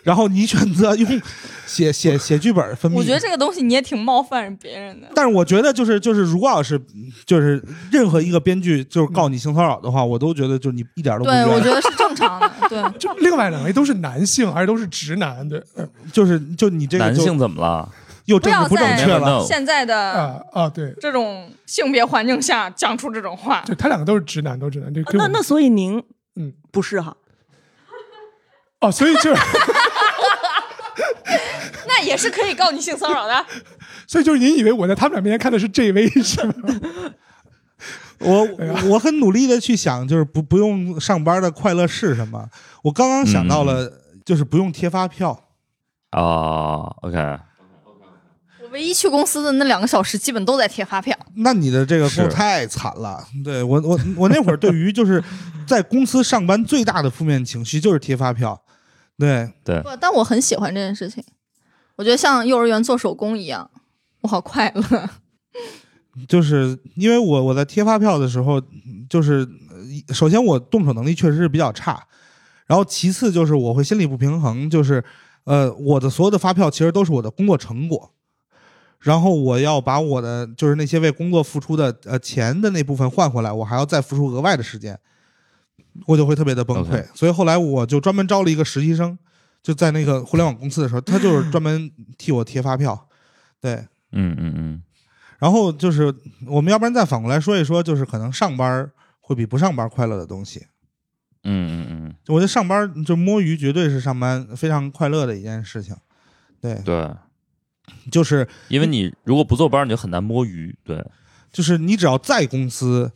[0.07, 1.21] 然后你选择用
[1.67, 2.95] 写写写剧本分泌。
[2.95, 5.09] 我觉得这个东西你也挺冒犯别人的。
[5.13, 6.81] 但是我觉得就是就是，如果要是
[7.25, 12.49] 就是任何一个编剧就是告你性骚扰的话，我都觉得就是你一点都不对，我觉得是正常的。
[12.69, 17.91] 对，就另外两位都是男性，而且都是直男，对，嗯就是就你这个男性怎么了？
[18.27, 19.43] 又不要政治不正确了。
[19.45, 26.01] 现在的啊啊，对，这种性别环境下讲出这种话，对他两个都是直男，都是直男，那那所以您
[26.37, 27.13] 嗯不是哈？
[28.79, 29.33] 哦，所以就
[31.97, 33.45] 那也是可以告你性骚扰的。
[34.07, 36.53] 所以就是您以为我在他们俩面前看的是 JV 是吗？
[38.19, 38.47] 我
[38.89, 42.49] 我很努力的去想，就是不不用上班的快乐是什么。
[42.83, 43.91] 我刚刚想到了，
[44.25, 45.49] 就是不用贴发票。
[46.11, 47.17] 哦，OK，
[48.63, 51.15] 我唯一去公司的那两个小时，基本都在贴发票。
[51.35, 53.27] 那你的这个太惨了。
[53.43, 55.23] 对我我我那会儿对于就是
[55.67, 58.59] 在公司上班最大的负面情绪就是贴发票。
[59.19, 61.23] 对，对，不，但我很喜欢这件事情。
[61.97, 63.69] 我觉得像幼儿园做手工一样，
[64.21, 65.09] 我好快乐。
[66.27, 68.61] 就是因为我我在贴发票的时候，
[69.09, 69.47] 就是
[70.07, 72.01] 呃首先我动手能力确实是比较差，
[72.65, 75.03] 然后其次就是我会心理不平衡，就是
[75.43, 78.11] 呃我的所有的发票其实都是我的工作成果，
[78.99, 84.99] 然后我要把我的就是那些为工作付出的呃钱的那部分换回来，我还要再付出额外的时间，
[86.07, 89.17] 我就会特别的崩溃所以后来我就专门招了一个实习生，
[89.67, 93.09] 就在那个互联网公司的时候，他就是 专门替我贴发票，
[93.59, 93.85] 对。
[94.13, 94.81] 嗯嗯嗯，
[95.39, 96.15] 然后就是
[96.45, 98.89] 我们要不然再反过来说一说，就是可能上班
[99.19, 100.67] 会比不上班快乐的东西。
[101.43, 105.93] 嗯嗯嗯，我觉得上班就摸鱼绝对是上班非常快乐的一件事情。
[106.61, 107.13] 对，对，
[108.09, 110.73] 就是因为你如果不坐班，你就很难摸鱼。
[110.85, 111.05] 对，
[111.51, 113.11] 就是你只要在公司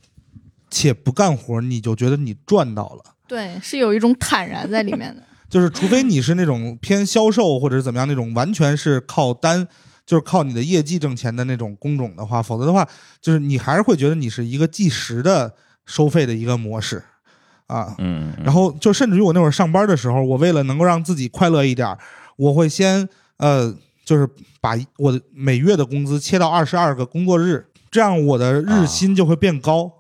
[0.70, 3.16] 且不干活，你就觉得你赚到了。
[3.26, 5.24] 对，是有一种坦然在里面的。
[5.52, 9.68] 就是除非你是那种偏销售或者是怎么样那种完全是靠单，
[10.06, 12.88] 就是靠你的业绩挣钱的那种工种的话，否则的话，
[13.22, 15.54] 就是你还是会觉得你是一个计时的
[15.86, 17.04] 收费的一个模式
[17.68, 17.94] 啊。
[17.98, 22.00] 嗯，然后就甚至于我那会儿上班的时候，我为了能够让自己快乐一点儿，
[22.38, 23.76] 我会先呃，
[24.06, 24.26] 就是
[24.62, 29.92] 把我的每月的工资切到二十二个工作日，这样我的日薪就会变高。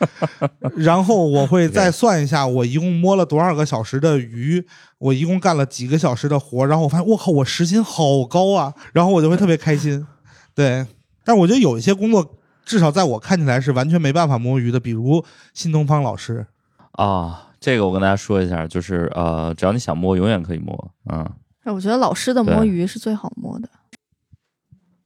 [0.74, 4.66] 然后我会再算一下，我一共摸了多少个小时的鱼，
[5.00, 10.06] 我一共干了几个小时的活，然后我发现我靠，我时薪好高啊，然后我就会特别开心。
[10.54, 10.86] 对，
[11.24, 15.24] 但我觉得有一些工作，至少在我看起来是完全没办法摸鱼的，比如
[15.54, 16.46] 新东方老师。
[16.92, 20.92] 啊，这个我跟大家说一下，就是呃，只要你想摸，永远可以摸。
[21.10, 21.26] 嗯，
[21.62, 23.68] 哎，我觉得老师的摸鱼是最好摸的。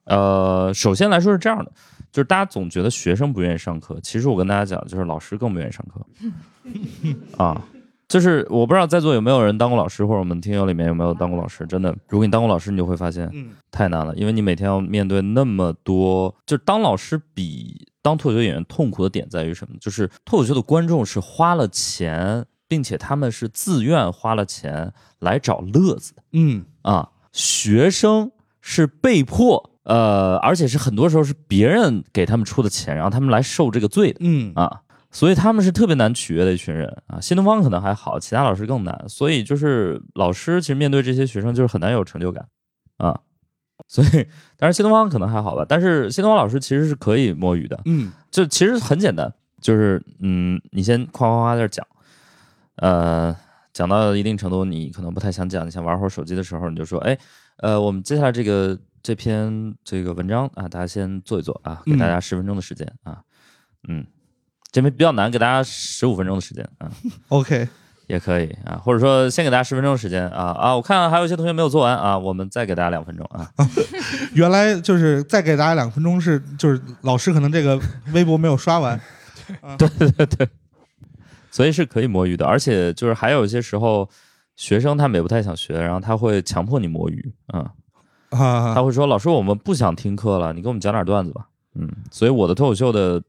[0.06, 1.70] 呃，首先来说是这样的，
[2.10, 6.04] 就是大家总觉得学生不愿意上课，其实我跟大家讲，就是老师更不愿意上课。
[7.42, 7.62] 啊，
[8.14, 11.66] 就是我不知道在座有没有人当过老师，或者我们听友里面有没有当过老师。
[11.66, 19.74] 真的，如果你当过老师，你就会发现嗯太难了，因为你每天要面对那么多，就是当老师比当脱口秀演员痛苦的点在于什么？
[19.80, 26.22] 就是脱口秀的观众是花了钱，并且他们是自愿花了钱来找乐子的。
[26.34, 34.82] 嗯啊，学生是被迫，呃，而且是很多时候是别人给他们出的钱，然后他们来受这个罪的嗯啊，
[35.14, 37.18] 所以他们是特别难取悦的一群人啊。
[37.20, 42.46] 新东方可能还好，其他老师更难，所以就是老师其实面对这些学生就是很难有成就感
[42.98, 43.18] 啊。
[43.88, 44.08] 所以，
[44.56, 51.86] 当然新东方可能还好吧，但是新东方老师其实是可以摸鱼的，嗯就其实很简单，就是嗯，你先夸夸夸在这讲，
[52.76, 53.36] 呃，
[53.72, 57.18] 讲到一定程度，你可能不太想讲，你想玩会儿手机的时候，你就说，哎，
[57.58, 63.22] 呃，我们接下来这个这篇这个文章啊，大家先做一做啊，给大家十分钟的时间啊，
[63.88, 64.06] 嗯，
[64.74, 66.90] 这边比较难，给大家十五分钟的时间啊，，
[67.28, 67.68] OK，
[68.08, 73.48] 也可以啊，或者说先给大家十分钟的时间啊啊，我看还有一些同学没有做完啊，我们再给大家两分钟啊，
[74.34, 77.80] 原来就是再给大家两分钟是，就是老师可能这个
[78.12, 79.00] 微博没有刷完。
[79.78, 80.48] 对对对
[81.52, 84.10] 所以是可以摸鱼的，而且就是还有一些时候，
[84.56, 87.60] 学生他们也不太想学，然后他会强迫你摸鱼，嗯，
[88.30, 91.46] 啊他会说：“老师，我们不想听课了，你给我们讲点段子吧。”
[91.78, 93.22] 嗯，所以我的脱口秀的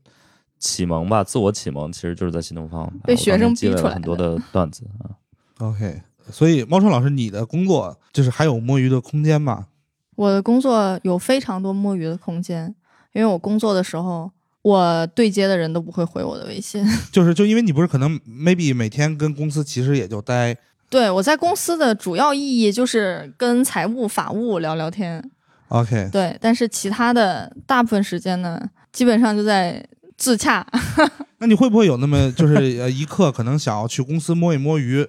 [0.59, 5.11] 启蒙吧，自我启蒙其实就是在新东方，被学生积累逼出来了很多的段子啊。
[5.59, 6.01] OK，
[6.31, 9.67] 所以猫川老师，你的工作就是还有摸鱼的空间吗？
[10.15, 12.73] 我的工作有非常多摸鱼的空间，
[13.13, 14.31] 因为我工作的时候，
[14.61, 16.85] 我对接的人都不会回我的微信。
[17.11, 20.55] 就是就因为你不是可能 maybe 每天跟公司其实也就待
[20.89, 25.21] 对我在公司的主要意义就是跟财务、法务聊聊天
[25.67, 28.61] ，OK，对，但是其他的大部分时间呢，
[28.93, 29.85] 基本上就在
[30.17, 30.65] 自洽。
[31.39, 35.07] 那你会不会有那么就是 呃一刻可能想要去公司摸一摸鱼，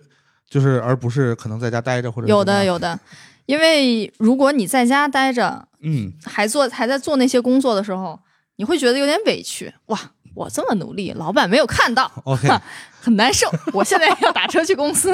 [0.49, 2.99] 就是而不是可能在家待着或者有的有的，
[3.47, 8.19] 因为如果你在家待着，嗯还做还在做那些工作的时候，
[8.57, 9.73] 你会觉得有点委屈。
[9.87, 9.99] 哇，
[10.35, 12.49] 我这么努力，老板没有看到，OK
[13.01, 13.49] 很难受。
[13.73, 15.13] 我现在要打车去公司，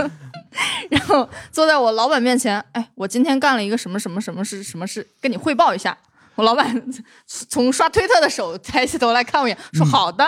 [0.89, 5.97] 然后坐在我老板面前，哎，我今天干了一个什么什么什么事什么事，跟你汇报一下。
[6.35, 6.83] 我老板
[7.27, 10.25] 从刷推特的手抬起头来看我一眼，说：“好的。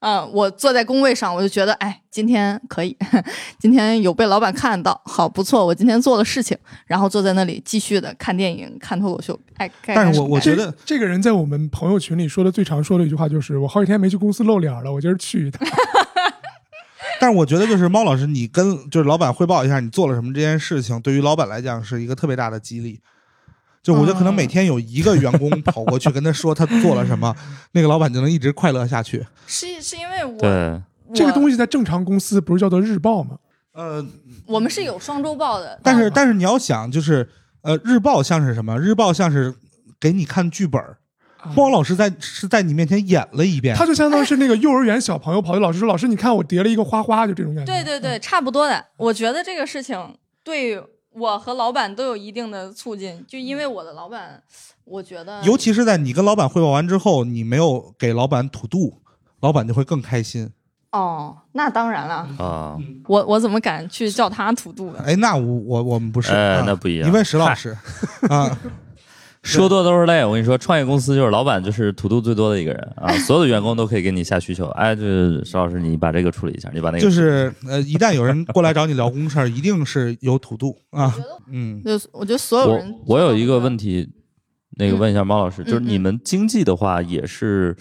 [0.00, 2.96] 嗯， 我坐在工位上，我就觉得，哎，今天可以，
[3.60, 6.56] 今天有被老板看到，好不错，我今天做了事情。
[6.86, 15.68] 然后坐在那里继续的看电影、看脱口秀，哎，但是我我觉得这这个人在我们朋友群里说的最常说的一句话就是：“我好几天没去公司露脸了，我今儿去一趟。
[17.20, 23.00] 但是我觉得就是猫老师，你跟就是老板汇报一下你做了什么这件事情，对于老板来讲是一个特别大的激励。
[23.88, 27.34] 就我觉得可能每天有一个员工跑过去跟他说他做了什么，
[27.72, 29.26] 那个老板就能一直快乐下去。
[29.46, 30.78] 是是因为我对，
[31.14, 33.38] 这个东西西在正常公司不是叫做日报吗？
[33.72, 34.06] 呃，
[34.44, 37.26] 我们是有双周报的，但是但是你要想，就是
[37.62, 38.78] 呃，日报像是什么？
[38.78, 39.54] 日报像是
[39.98, 40.98] 给你看剧本儿，
[41.56, 43.74] 猫老师在是在你面前演了一遍。
[43.74, 47.72] 他就相当于是那个幼儿园小朋友跑去老师说：“老师，你看我叠了一个花花。”就这种感觉。
[47.72, 48.84] 对对对，差不多的。
[48.98, 50.14] 我觉得这个事情
[50.44, 50.78] 对
[51.18, 54.42] 我和老板都有一定的促进，就因为我的老板，
[54.84, 59.00] 我觉得尤其是在你跟老板汇报完之后，你没有给老板吐度，
[59.40, 60.50] 老板就会更开心。
[60.90, 65.02] 哦，那当然了，啊，我我怎么敢去叫他吐度呢？
[65.06, 67.76] 哎，那我我我们不是，哎啊那不一样你问石老师
[68.30, 68.58] 啊，
[69.48, 70.24] 说多都是泪。
[70.24, 74.66] 我跟你说，创业公司就是老板就是土度最多的一个人啊，所有的员工都可以给你下需求。
[74.68, 81.14] 哎，就是石老师，你把这个处理一下，你把那个就是呃，一旦有人过来找你聊公事儿，一定是有土度啊。
[81.50, 84.08] 嗯，就我觉得所有人我我有一个问题，
[84.76, 87.76] 那个问一下猫老师，嗯就是你们经济的话也是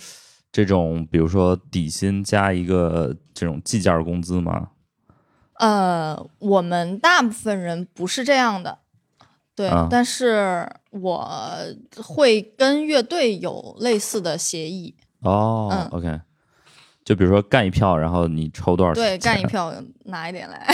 [0.51, 4.69] 这种，比如说底薪加一个这种计件工资吗？
[5.59, 8.77] 呃，我们大部分人不是这样的，
[9.57, 11.27] 对，啊但是我
[11.95, 16.21] 会跟乐队有类似的协议，哦、嗯 o k
[17.03, 19.01] 就比如说干一票，然后你抽多少钱？
[19.01, 19.73] 对， 干一票
[20.05, 20.67] 拿一点来。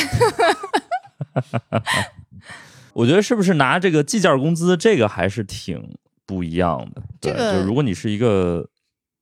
[2.92, 7.02] 我觉得是不是拿这个计件工资，这个还是挺不一样的。
[7.22, 8.68] 对，这个就如果你是一个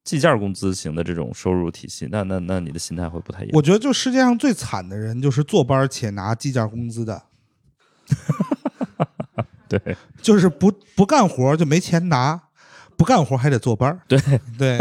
[0.04, 3.52] 计件工资型的这种收入体系，那那那你的心态会不太一样。
[3.54, 7.22] 我觉得就世界上最惨的人就是坐班且拿计件工资的，
[9.80, 12.40] 对 就是不不干活就没钱拿，
[12.98, 14.00] 不干活还得坐班儿。
[14.08, 14.20] 对
[14.58, 14.80] 对，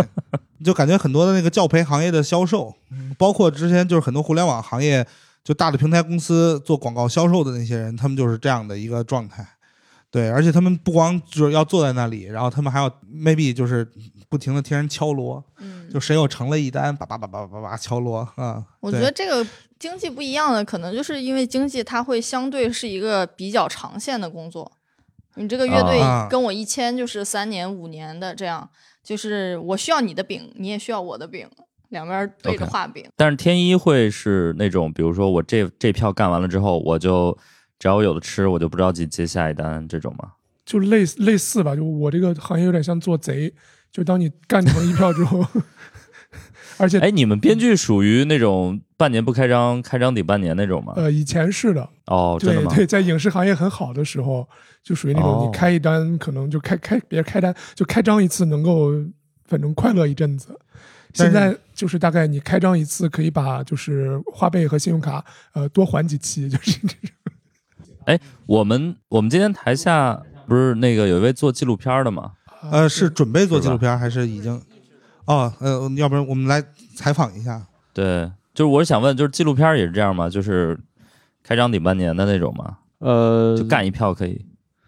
[0.64, 5.06] 就感觉很多的那个教培行业的销售，嗯包括之前就是很多互联网行业，
[5.44, 9.46] 就大的平台公司做广告销售的那些人，他们就是这样的一个状态。
[10.10, 13.88] 对，而且他们不光就是要坐在那里，然后他们还要 maybe 就是
[14.28, 18.64] 不停的听人敲锣，嗯，就谁又成了一单，叭叭叭叭叭叭敲锣啊。
[18.80, 19.46] 我觉得这个
[19.78, 24.70] 经济不一样的，可能就是因为经济它会相对是一个比较长线的工作。
[25.36, 28.68] 你这个乐队啊跟我一签就是三年五年的这样，
[29.02, 31.48] 就是我需要你的饼，你也需要我的饼，
[31.90, 33.04] 两边对着画饼。
[33.16, 37.36] 但是天一会是那种，比如说我这这票干完了之后，我就
[37.78, 40.32] 只要我有的吃，我就不着急接下一单这种吗？
[40.66, 43.52] 就类似类似吧，就我这个行业有点像做贼，
[43.90, 45.44] 就当你干成一票之后，
[46.78, 50.92] 而且哎，你们编剧属于那种半年不开张，开张得半年那种吗？
[50.94, 52.68] 呃以前是的，哦，真的吗？
[52.68, 54.46] 对对，在影视行业很好的时候，
[54.82, 58.90] 就属于那种哦你开一单可能就开开别人开单就开张一次能够
[59.46, 60.54] 反正快乐一阵子。
[61.14, 65.24] 现在就是大概你开张一次可以把就是花呗和信用卡
[65.54, 72.32] 呃多还几期， 就是这种我们我们今天台下不是那个有一位做纪录片的吗？
[72.70, 74.60] 呃，是准备做纪录片还是已经？
[75.24, 76.62] 哦，呃，要不然我们来
[76.94, 77.66] 采访一下。
[77.94, 78.30] 对，
[78.60, 80.28] 就是我是想问，就是纪录片也是这样吗？
[80.28, 80.78] 就是
[81.42, 82.76] 开张顶半年的那种吗？
[82.98, 84.44] 呃，就干一票可以？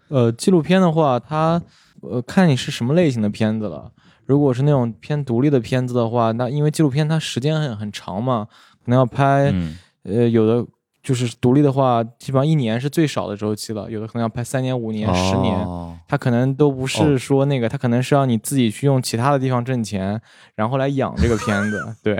[0.09, 1.59] 呃，纪录片的话，它
[2.01, 3.91] 呃看你是什么类型的片子了。
[4.27, 8.47] 如果是那种偏独立的片子的话，那因为纪录片它时间很很长嘛，
[8.85, 10.63] 可能要拍、嗯，呃有的
[11.03, 15.53] 就是独立的话，基本上一年是最少的周期了，有的可能要拍三年、五年、十年。
[15.59, 20.21] 哦它可能都不哦是说那个，它可能是让你自己去用其他的地方挣钱，
[20.53, 22.19] 然后来养这个片子， 对，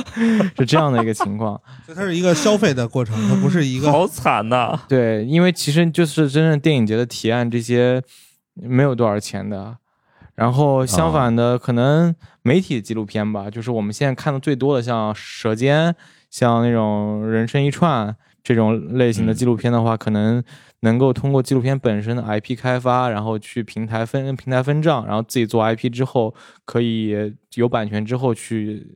[0.58, 1.58] 是这样的一个情况。
[1.86, 8.02] 所以它是一个消费的过程，它不是一个好惨呐、对，因为其实就是真正电影节的提案这些
[8.54, 9.78] 没有多少钱的，
[10.34, 15.90] 然后相反的，可能媒体纪录片吧，就是我们现在看的最多的，像《舌尖》、
[16.30, 18.08] 像那种《人生一串》
[18.42, 20.42] 这种类型的嗯纪录片的话，可能
[20.80, 27.14] 能够通过纪录片本身的 IP 开发，然后去平台分平台分账，然后自己做 IP 之后，可以
[27.54, 28.86] 有版权之后去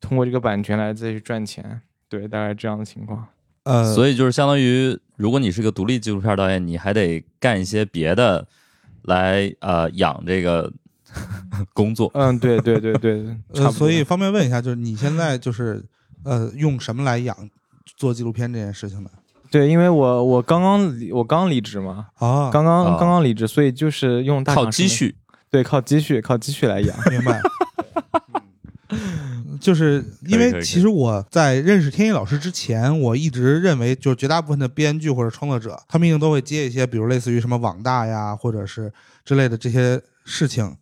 [0.00, 1.80] 通过这个版权来再去赚钱。
[2.08, 3.26] 对，大概这样的情况。
[3.64, 8.48] 呃，所以就是相当于，如果你是个独立纪录片导演，你还得干一些别的
[9.02, 10.72] 来呃养这个
[11.74, 12.10] 工作。
[12.14, 15.84] 嗯，对对对对， 差不呃，多所以方便问一下，就是你现在就是
[16.24, 17.36] 呃用什么来养
[17.96, 19.10] 做纪录片这件事情呢？
[19.50, 25.16] 对，因为我我刚刚离我刚离职嘛，啊，刚刚、啊刚刚离职，所以就是用大靠积蓄，
[25.50, 26.96] 对，靠积蓄，靠积蓄来养。
[27.10, 27.40] 明白。
[29.60, 38.92] 就是因为其实我在认识天一老师之前，我一直认为，就是绝大部分的编剧或者创作者，他们一定都会接一些，比如类似于什么网大呀，或者是
[39.24, 40.76] 之类的这些事情，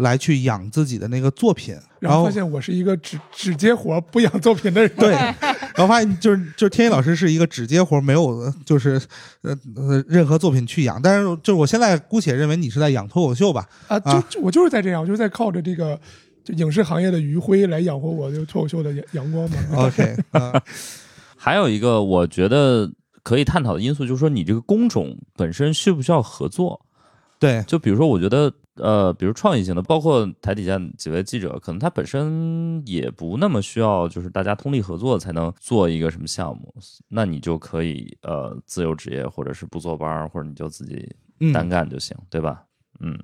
[0.00, 1.74] 来去养自己的那个作品。
[1.98, 4.90] 然后发现我是一个只只接活儿不养作品的人。
[4.96, 5.12] 对，
[5.76, 9.00] 然后发现就是就是天一老师是一个只接活，没有就是
[9.42, 11.00] 呃呃任何作品去养。
[11.00, 13.68] 但是就是我现在姑且认为你是在养脱口秀吧？
[13.88, 16.00] 啊，就啊就我就是在这样，我就是在靠着这个
[16.42, 19.56] 就影视行业的余晖来养活我这个脱口秀的阳阳光嘛。
[19.86, 20.62] OK，啊，
[21.36, 22.90] 还有一个我觉得
[23.22, 26.80] 可以探讨的因素，就是说你这个工种本身需不需要合作？
[27.40, 36.74] 对，就比如说，我觉得呃，比如创意型的，包括台底下几位记者，可能他本身也不那么需要，就是大家通力合作才能做一个什么项目，
[37.08, 41.08] 那你就可以呃自由职业，或者是不坐班儿，或者你就自己
[41.40, 42.62] 嗯，单干就行，对吧？
[43.00, 43.18] 嗯，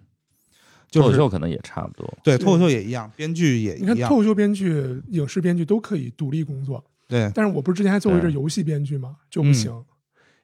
[0.91, 2.19] 就是脱口秀可能也差不多。
[2.25, 4.17] 对脱口秀也一样，编剧也一样你看脱。
[4.17, 9.85] 口秀编剧、影视编剧都可以独立工作，对，但是我不是之前还做过一阵游戏编剧吗，就嗯不行，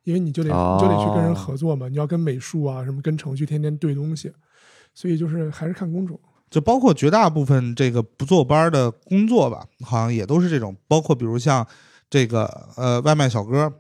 [0.05, 4.32] 因为你就得就得去跟人合作嘛，你要跟美术啊什么跟程序天天对东西，
[4.94, 6.18] 所以就是还是看工种。
[6.50, 11.66] 就包括绝大部分这个不坐班的工作吧，好像也都是这种，包括比如像
[12.11, 12.44] 这个
[12.76, 13.72] 呃外卖小哥，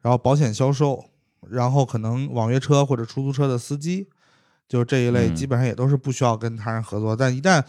[0.00, 1.04] 然后保险销售，
[1.48, 4.08] 然后可能网约车或者出租车的司机，
[4.68, 7.62] 就这一类嗯基本上也都是不需要跟他人合作，但一旦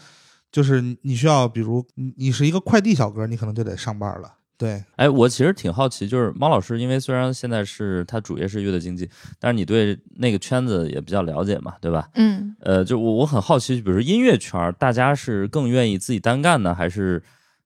[0.50, 4.34] 就是你你需要，比如你你是一个快递小哥，你可能就得上班了。
[4.56, 12.08] 对，哎，我其实挺好奇，就是猫老师，因为虽然现在是他主业是乐队经济，但是你对那个圈子也比较了解嘛，对吧？
[12.14, 17.22] 嗯，呃，就我我很好奇，比如说音乐圈儿，大家是更愿意自己单干呢，还是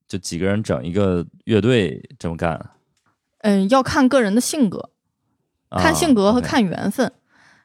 [0.06, 2.70] 就几个人整一个乐队这么干？
[3.40, 4.90] 嗯，要看个人的性格，
[5.68, 7.12] 啊看性格和看缘分。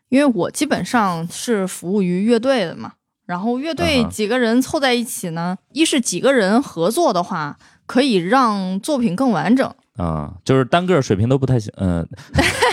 [0.10, 2.94] 因为我基本上是服务于乐队的嘛，
[3.26, 12.08] 然后乐队几个人凑在一起呢，一是几个人合作的话，可以让作品更完整，啊、就是单个水平都不太行，嗯、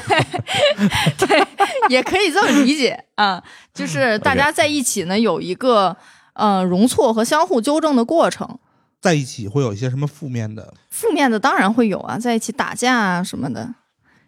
[1.19, 1.47] 对，
[1.89, 3.43] 也可以这么理解啊，
[3.75, 5.97] 就是大家在一起呢有一个
[6.35, 8.59] 呃容错和相互纠正的过程。
[9.01, 10.75] 在一起会有一些什么负面的？
[10.91, 13.75] 负面的当然会有啊，在一起打架啊什么的，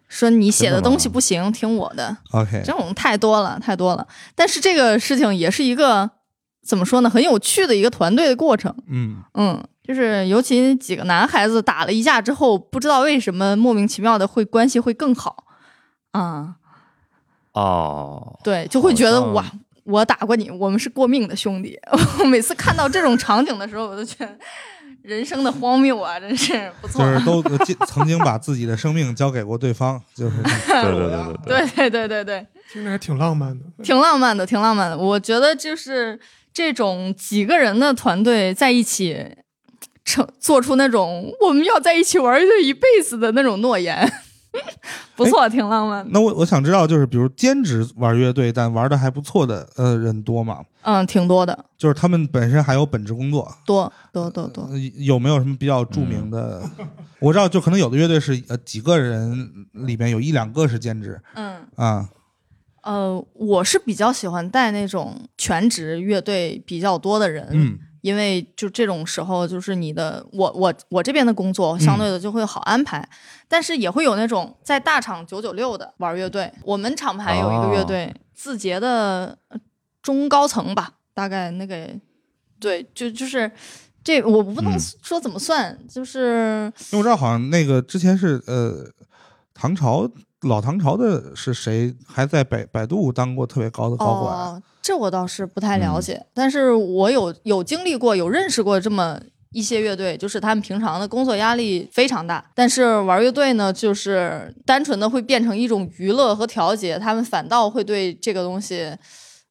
[0.07, 4.07] 说你写的东西不行，听我的，OK，这种太多了，太多了。
[4.33, 6.09] 但是这个事情也是一个
[6.65, 8.75] 怎么说呢，很有趣的一个团队的过程。
[8.87, 15.45] 嗯，嗯，就是尤其几个男孩子打了一架之后，不知道为什么莫名其妙的会关系会更好
[16.11, 16.55] 啊、
[17.53, 19.45] 哦，对，就会觉得哇，
[19.83, 21.77] 我打过你，我们是过命的兄弟。
[22.19, 24.37] 我每次看到这种场景的时候，我都觉得
[25.01, 27.03] 人生的荒谬啊，真是不错。
[27.03, 27.43] 就是都
[27.85, 33.65] 曾经把自己的生命交给过对方，就是对对对对对，对对对对对，听着还挺浪漫的。
[33.83, 34.97] 挺浪漫的，挺浪漫的。
[34.97, 36.17] 我觉得就是
[36.53, 39.35] 这种几个人的团队在一起，
[40.05, 44.11] 成做出那种我们要在一起玩这一辈子的那种诺言，
[45.15, 46.11] 不错，挺浪漫的。
[46.13, 50.59] 那我我想知道，就是比如兼职玩乐队但玩的还不错的呃人多吗？
[50.83, 54.63] 嗯，挺多的，就是他们本身还有本职工作，多多多多。
[54.71, 56.61] 呃有没有什么比较著名的？
[57.19, 61.65] 我知道，就可能有的乐队是呃几个人里面有一两个是兼职嗯。
[61.75, 62.09] 啊，
[62.83, 73.07] 呃，我是比较喜欢带那种全职乐队比较多的人，嗯因为就这种时候，就是你的我我我这边的工作相对的就会好安排，
[73.47, 76.51] 但是也会有那种在大厂九九六的玩乐队。
[76.63, 79.57] 我们厂牌有一个乐队，字节的呃
[80.01, 81.89] 中高层吧，大概那个
[82.59, 83.49] 对，就就是
[84.03, 84.79] 这我不能嗯。
[85.01, 88.85] 说怎么算，就是因为我知道好像那个之前是呃
[89.53, 90.09] 唐朝
[90.43, 99.19] 老唐朝的是谁还在百百度当过特别高的高管，哦，这我倒是不太了嗯解，但是我有有经历过，有认识过这么
[99.51, 108.95] 一些乐队，就是他们平常的工作压力非常大，但是玩乐队呢，就是单纯的会变成一种娱乐和调节，他们反倒会对这个东西，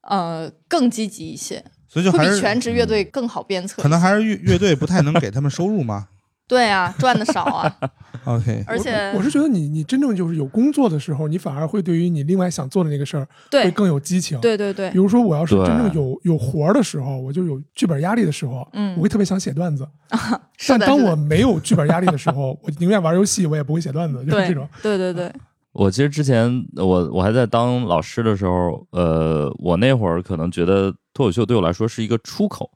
[0.08, 3.80] 呃，更积极一些，所以就还是全职乐队更好鞭策。
[3.80, 6.08] 可能还是乐乐队不太能给他们收入嘛。
[6.48, 7.76] 对啊，赚的少啊，
[8.26, 14.38] OK，而且我我是觉得你你真正就是有工作的时候，你反而会对于你另外想做的那个事儿会对更有激情。
[14.40, 14.90] 对对对。
[14.90, 18.94] 比，如说我要是真正有有活儿的时候，我就有剧本压力的时候，嗯。
[18.96, 19.88] 我会特别想写段子。
[20.68, 24.68] 但当我没有剧本压力的时候， 我宁愿玩游戏，我也不会写段子，就是这种。
[24.82, 25.32] 对对对，
[25.72, 32.70] 我其实之前我我还在当老师的时候，呃，我那会儿可能觉得脱口秀对我来说是一个出口，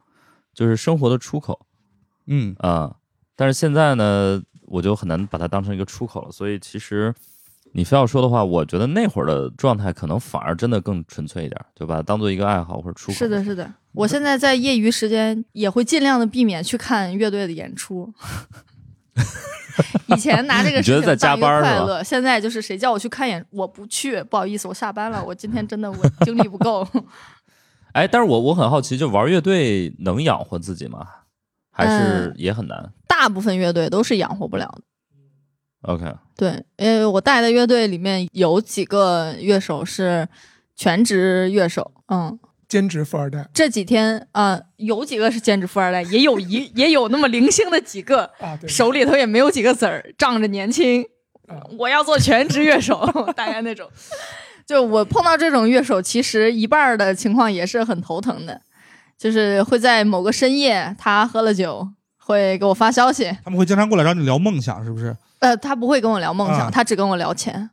[0.55, 1.61] 就是生活的出口。
[2.27, 2.55] 嗯。
[2.59, 2.91] 啊、
[3.37, 6.33] 但是现在呢，我就很难把它当成一个出口了。
[6.33, 7.15] 所以其实
[7.73, 13.19] 你非要说的话，我觉得那会儿的状态可能反而真的更纯粹一点，就把它当做一个爱好或者出口。
[13.19, 13.71] 是的，是的。
[13.93, 18.13] 我现在在业余时间也会尽量的避免去看乐队的演出。
[20.07, 26.87] 以前拿这个事 情你觉得在一个快乐，现在就是谁叫我去看演，我不去，不好意思，我下班了，我今天真的我精力不够。
[27.93, 31.07] 哎，但是我我很好奇，就玩乐队能养活自己吗？
[31.77, 34.83] 还是嗯也很难、大部分乐队都是养活不了的。
[35.83, 40.27] o k 对，因为我带的乐队里面有几个乐手是
[40.75, 43.47] 全职乐手，嗯，兼职富二代。
[43.53, 51.03] 这几天啊、呃有几个是兼职富二代， 也有一也有那么零星的几个，啊，对，手里头也没有几个子儿，仗着年轻
[51.47, 53.89] 啊，我要做全职乐手， 大概那种。
[54.67, 58.61] 就我碰到这种乐手，其实一半的情况也是很头疼的，
[59.19, 61.89] 就是会在某个深夜，他喝了酒，
[62.19, 65.17] 会给我发消息，他们会经常过来找你聊梦想，是不是？
[65.39, 67.71] 呃，他不会跟我聊梦想，啊他只跟我聊钱。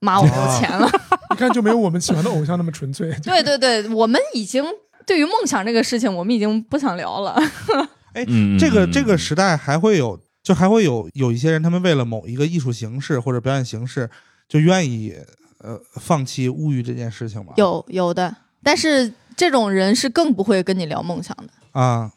[0.00, 0.88] 妈，我没有钱了。
[1.30, 3.10] 你看就没有我们喜欢的偶像那么纯粹。
[3.24, 4.64] 对对对，我们已经
[5.04, 7.36] 对于梦想这个事情，我们已经不想聊了。
[8.14, 14.08] 嗯，这个嗯这个时代还会有，就还会有有一些人，他们为了某一个艺术形式或者表演形式，
[14.48, 15.12] 就愿意
[15.58, 17.54] 呃放弃物欲这件事情吗？
[17.56, 22.10] 有有的，但是这种人是更不会跟你聊梦想的，啊，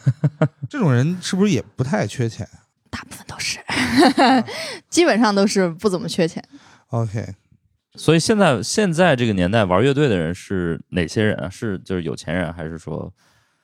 [0.70, 2.48] 这种人是不是也不太缺钱
[2.90, 3.58] 大部分都是，
[4.88, 6.42] 基本上都是不怎么缺钱。
[6.88, 7.34] ？OK，
[7.94, 11.50] 所以现在现在这个年代玩乐队的人是哪些人啊？
[11.50, 13.12] 是就是有钱人，还是说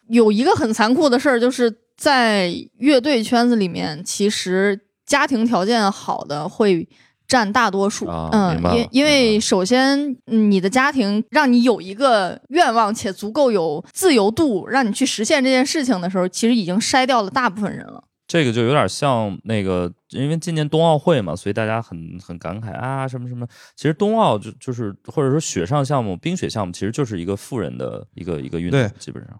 [0.09, 6.87] 有一个很残酷的事儿，就是在乐队圈子里面，其实家庭条件好的会
[7.29, 8.07] 占大多数。
[8.07, 9.97] 啊嗯因因为首先
[10.27, 18.03] 嗯你的家庭让你有一个愿望且足够有自由度，让你去实现这件事情的时候，其实已经筛掉了大部分人了。
[18.27, 23.47] 这个就有点像那个，因为今年冬奥会嘛，所以大家很很感慨啊，什么什么。
[23.75, 29.39] 其实冬奥就就是或者说雪上项目、冰雪项目，其实就是一个富人的一个一个运动对，基本上。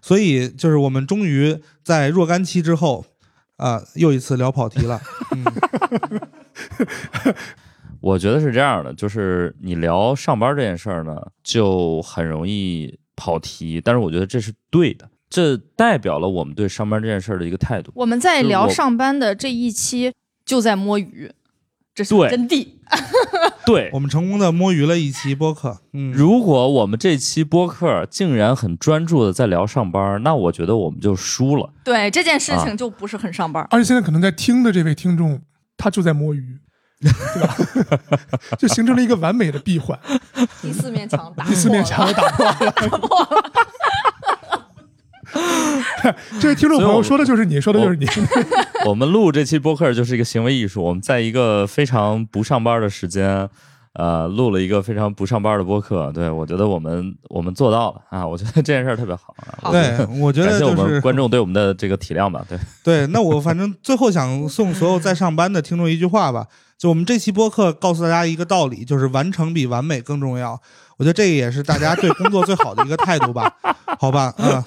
[0.00, 3.04] 所以就是我们终于在若干期之后，
[3.58, 4.98] 啊、又一次聊跑题了。
[5.36, 5.44] 嗯，
[8.00, 17.90] 我觉得是这样的，就是你聊上班这件事儿呢，就很容易跑题，但是我觉得这是对的，这代表了我们对上班这件事儿的一个态度。
[17.94, 20.12] 我们在聊上班的这一期，
[20.44, 21.32] 就在摸鱼，
[21.94, 22.68] 这是对真谛。
[23.64, 25.80] 对我，们成功的摸鱼了一期播客。
[25.94, 31.72] 嗯，如果我们这期播客竟然很专注的在聊上班，那我觉得我们就输了。
[31.82, 33.66] 对这件事啊情就不是很上班。
[33.70, 35.40] 而且现在可能在听的这位听众，
[35.84, 36.58] 他就在摸鱼，
[36.98, 37.10] 对
[37.42, 37.54] 吧？
[38.58, 39.98] 就形成了一个完美的闭环，
[40.62, 43.52] 第四面墙打第四面墙 打破了。
[46.40, 48.06] 这位听众朋友说的就是你，说的就是你。
[48.88, 53.46] 我们录这期播客就是一个行为艺术，我们在一个非常不上班的时间，
[53.94, 56.10] 呃，录了一个非常不上班的播客。
[56.12, 59.34] 对我觉得我们我们做到了啊， 我觉得这件事儿特别好。
[59.62, 62.44] 啊对，我觉感谢我们得就是观众对我们的这个体谅吧。
[62.48, 63.06] 对，对。
[63.08, 66.46] 那我反正最后想送所有在上班的听众一句话吧，
[66.76, 70.60] 就我们这期播客告诉大家一个道理，就是完成比完美更重要。
[70.96, 73.52] 我觉得这个也是大家对工作最好的一个态度吧，
[73.98, 74.64] 好吧，啊、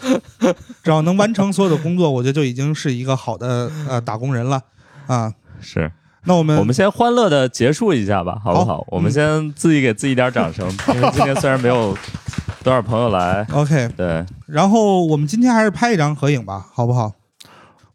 [0.84, 4.62] 只要能完成所有的工作，我觉得就已经是一个好的呃打工人了，
[5.08, 5.34] 啊。
[5.62, 5.90] 是
[6.28, 8.66] 那我们我们先欢乐的结束一下吧，好不好？
[8.66, 11.98] 好我们先自己给自己点掌声， 因为今天虽然没有
[12.64, 17.14] 多少朋友来，OK，对然后我们今天还是拍一张合影吧，好不好？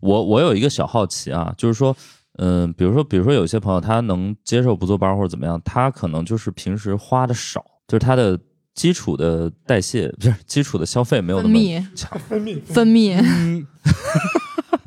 [0.00, 1.94] 我我有一个小好奇啊，就是说。
[2.38, 8.40] 嗯，比如说，比如说，有些朋友他能接受不坐班或者怎么样，他可能就是平时花的少，就是他的
[8.74, 12.18] 基础的代谢不是基础的消费没有那么分泌强。
[12.20, 13.66] 分泌分泌，嗯，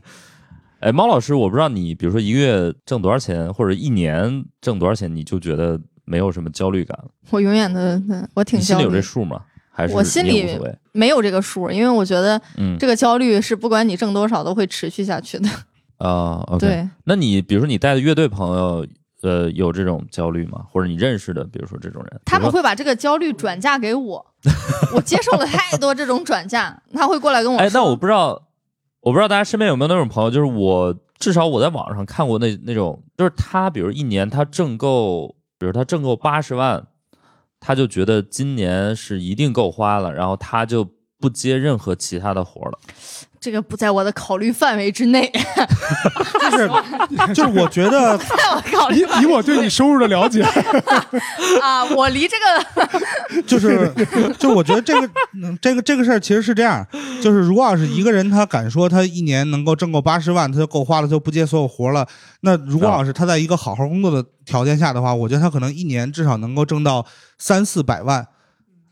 [0.85, 7.05] 哎，猫老师，我不知道你，比如说一个月挣多少钱，或者一年挣多少钱，你就觉得没有什么焦虑感了？
[7.31, 9.41] 我永远的，嗯我挺焦虑你心里有这，数吗？
[9.71, 10.45] 还是我心里？
[10.91, 15.49] 没有这个数，因为我觉得嗯这个焦虑是不管你挣多少都会持续下去的。
[15.97, 18.85] 啊、对，那你比如说你带的乐队朋友，
[19.23, 20.61] 呃，有这种焦虑吗？
[20.69, 24.23] 或者你认识的，比如说这种人，他们会把这个焦虑转嫁给我，
[24.93, 27.65] 我接受了太多这种转嫁，他会过来跟我说。
[27.65, 28.39] 哎，那我不知道，
[29.05, 36.87] 我不知道大家身边有没有那种朋友，就是我至少我在网上看过那那种，就是他比如一年他挣够，比如他挣够八十万，
[37.59, 42.79] 他就觉得今年是一定够花了，然后他就不接任何其他的活了。
[43.45, 45.31] 这个不在我的考虑范围之内，
[46.41, 46.67] 就是
[47.31, 50.41] 就是我觉得在我考虑以以我对你收入的了解，
[51.61, 53.93] 啊，我离这个就是，
[54.39, 55.07] 就我觉得这个，
[55.39, 56.83] 嗯这个这个事儿其实是这样，
[57.21, 62.07] 就是如果要是一个人他敢说他一年能够挣够八十万，他就够花了，就不接所有活了。
[62.41, 67.05] 那如果要是他在一个好好工作的条件下的话，我觉得他可能一年至少能够挣到
[67.37, 68.25] 三四百万。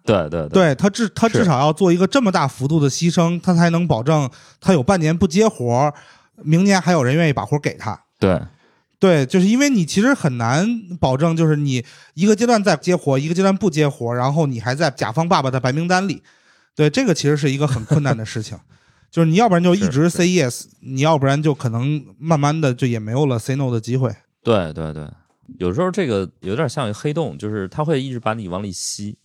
[0.06, 5.94] 对对对，他至他至少要做一个这么大幅度的牺牲，他才能保证他有半年不接活儿，
[6.44, 8.00] 明年还有人愿意把活儿给他。
[8.20, 8.42] 对
[9.00, 10.66] 对，就是因为你其实很难
[11.00, 16.24] 保证，就是你一个阶段在接活，一个阶段不接活，然后你还在甲方爸爸的白名单里。
[16.74, 18.58] 对，这个其实是一个很困难的事情，
[19.12, 24.10] 就是你要不然就一直 say yes，你要不然就可能慢慢的就也没有了 say no 的机会。
[24.42, 25.08] 对对对，
[25.60, 29.18] 有时候这个有点像一个黑洞，就是它会一直把你往里吸，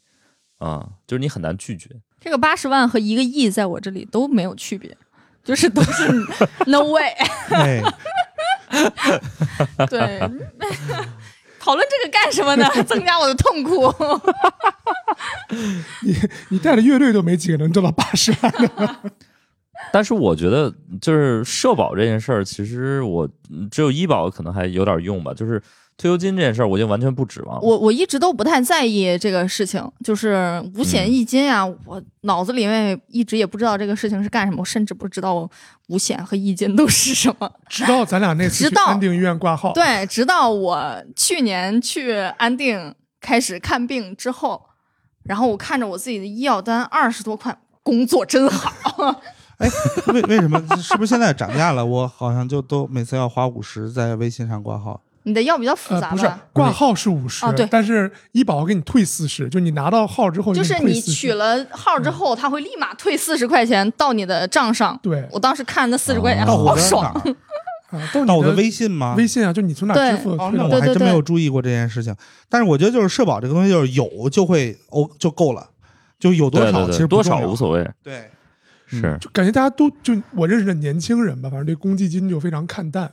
[0.58, 1.88] 啊、就是你很难拒绝。
[2.20, 4.96] 这个八十万和一个亿在我这里都没有区别，
[5.44, 6.10] 就是都是
[6.66, 7.14] no way。
[7.50, 7.82] 哎，
[9.88, 10.18] 对，
[11.58, 12.68] 讨论这个干什么呢？
[12.84, 13.92] 增加我的痛苦。
[16.02, 16.14] 你
[16.50, 18.96] 你带的乐队都没几个能挣到八十万的。
[19.92, 25.32] 但是我觉得，就是社保这件事儿，其实我嗯只有医保可能还有点用吧。
[25.32, 25.62] 就是
[25.98, 27.60] 退休金这件事儿，我已经完全不指望。
[27.60, 35.50] 我我一直都不太在意这个事情，就是五险一金啊，我脑子里面一直也不知道这个事情是干什么，我甚至不知道
[35.88, 37.50] 五险和一金都是什么。
[37.68, 44.66] 直到咱俩那次直到去安定医院挂号，对，直到我去年去安定开始看病之后，
[45.24, 49.20] 然后我看着我自己的医药单二十多块，工作真好。
[49.58, 49.68] 哎，
[50.12, 50.64] 为为什么？
[50.80, 51.84] 是不是现在涨价了？
[51.84, 55.00] 我好像就都每次要花五十在微信上挂号。
[55.28, 56.40] 你的药比较复呃，不是杂吧？
[56.52, 64.98] 挂号是五十、哦对但是医保给你退四十，就你拿到号之后就是你取了号之后，他会立马退四十块钱到你的账上。
[65.02, 67.04] 对我当时看那四十块钱，好爽。
[67.04, 67.36] 哪儿？
[67.98, 69.14] 啊，到到我的微信吗？
[69.16, 72.14] 微信啊，就你从哪支付哦，退到那我还真没有注意过这件事情。
[72.48, 75.68] 但是我觉得就是社保这个东西，就是有就会哦就够了，
[76.18, 78.30] 就有多对对对少其实多少无所谓，对，
[78.86, 83.10] 是就感觉大家都就我认识的年轻人吧，反正对公积金就非常看淡。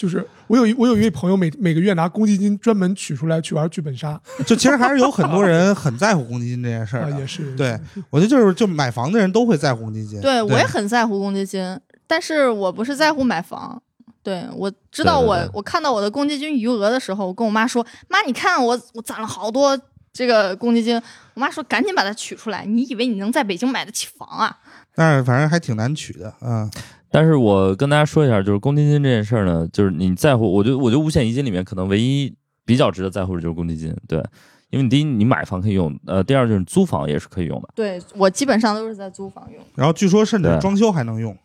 [0.00, 7.10] 就是我有一我有一位朋友每每个月拿公积金专门取出来去玩剧本杀就其实还是有很多人很在乎公积金这件事儿。
[7.10, 7.78] 也是对，
[8.08, 10.18] 我觉得就是就买房的人都会在乎公积金。
[10.22, 13.82] 对我也很在乎公积金，但是我不是在乎买房。
[14.22, 19.78] 对我知道我对对对我看到我的公积金余额的时候，我跟我妈说：“妈，你看我我攒了好多
[20.14, 20.96] 这个公积金。”
[21.34, 24.56] 我妈说：“赶紧把它取出来，你以为你能在北京买得起房啊
[24.94, 26.70] 但是反正还挺难取的，嗯，
[27.10, 32.34] 但是我跟大家说一下，就是公积金这件事儿呢，就是你在乎，我觉得我觉得五险一金里面可能唯一
[32.64, 34.18] 比较值得在乎的就是公积金，对，
[34.70, 39.62] 因为你第一你买房可以用，呃，第二就是租房也是可以用的，？”对我基本上都是在租房用。
[39.74, 41.36] 然后据说甚至装修还能用。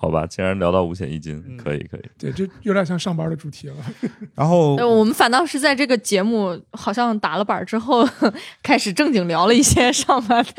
[0.00, 0.24] 好吧？
[0.24, 3.74] 既然聊到五险一金，嗯可以可以，对，这有点像上班的主题了。
[4.36, 8.08] 然后，我们反倒是在这个节目好像打了板儿之后，
[8.62, 10.52] 开始正经聊了一些上班的。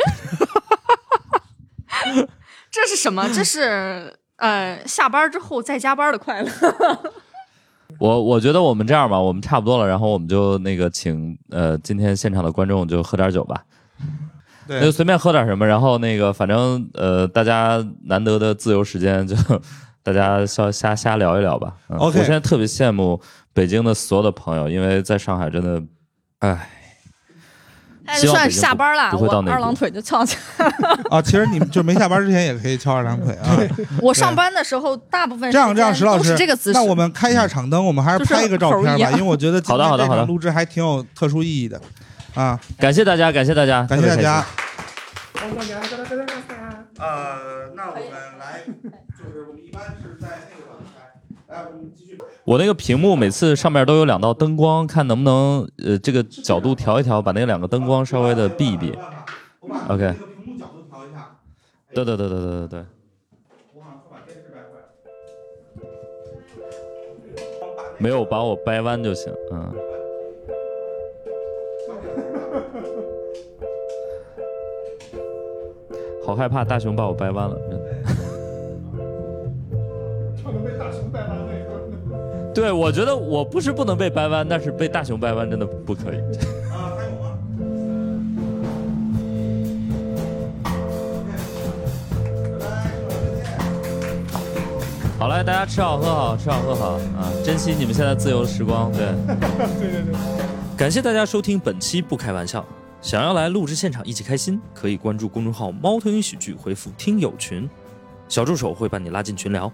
[2.72, 3.28] 这是什么？
[3.34, 6.50] 这是呃，下班之后再加班的快乐。
[8.00, 13.64] 我我觉得我们这样吧，我们差不多了，然后我们就那个请呃今天现场的观众就喝点酒吧，
[14.68, 19.36] 那就，随便喝点什么，然后那个反正呃大家难得的自由时间就
[20.02, 21.74] 大家瞎瞎瞎聊一聊吧。
[21.90, 23.20] 嗯 OK 我现在特别羡慕
[23.52, 25.84] 北京的所有的朋友，因为在上海真的，
[26.40, 26.70] 哎，
[28.10, 31.00] 哎，算下班了，我二郎腿就翘起来了。
[31.12, 33.56] 啊，其实你们就没下班之前也可以翘二郎腿啊。
[34.02, 36.80] 我上班的时候，大部分这样这样，石老师这个姿势。
[36.80, 41.80] 那我们开一下场灯，我们还是拍一个照片吧，因为我觉得今好的天这好的好的场录制还挺有特殊意义的
[42.34, 42.60] 啊。
[42.80, 44.44] 感谢大家，感谢大家，感谢大家。
[46.98, 48.60] 呃，那我们来，
[49.18, 50.69] 就是我们一般是在那个
[52.44, 58.92] 我那个屏幕每次上面都有两道灯光，看能不能呃这个角度调一调，把那两个灯光稍微的避一避。
[59.88, 61.36] OK 那个屏幕角度调一下。
[61.94, 62.86] 对对对对对对对。
[67.98, 69.74] 没有把我掰弯就行，嗯。
[76.26, 77.58] 好害怕大熊把我掰弯了，
[80.44, 81.20] 真的。
[82.54, 86.18] 对，我觉得我不是不能被掰弯，但是被大熊掰弯真的不可以。
[86.72, 87.38] 啊，还有吗？
[95.20, 97.32] 好嘞，大家吃好喝好，吃好喝好啊！
[97.44, 98.92] 珍惜你们现在自由的时光。
[98.92, 100.14] 对，对 对对。
[100.76, 102.66] 感谢大家收听本期不开玩笑。
[103.02, 107.70] 想要来录制现场一起开心，可以关注公众号“猫头鹰喜剧”，回复“听友群”，
[108.28, 109.72] 小助手会把你拉进群聊。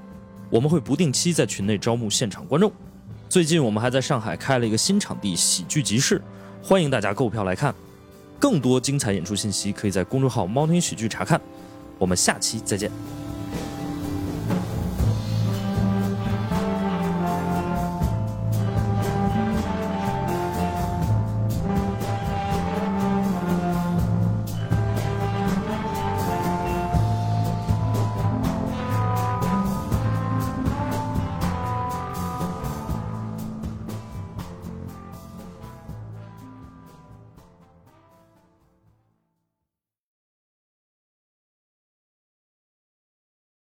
[0.49, 2.71] 我们会不定期在群内招募现场观众。
[3.27, 6.21] 最近我们还在上海开了一个新场地——喜剧集市，
[6.63, 7.73] 欢迎大家购票来看。
[8.39, 11.41] 更多精彩演出信息可以在公众号“猫头鹰喜剧”查看。
[11.97, 12.91] 我们下期再见。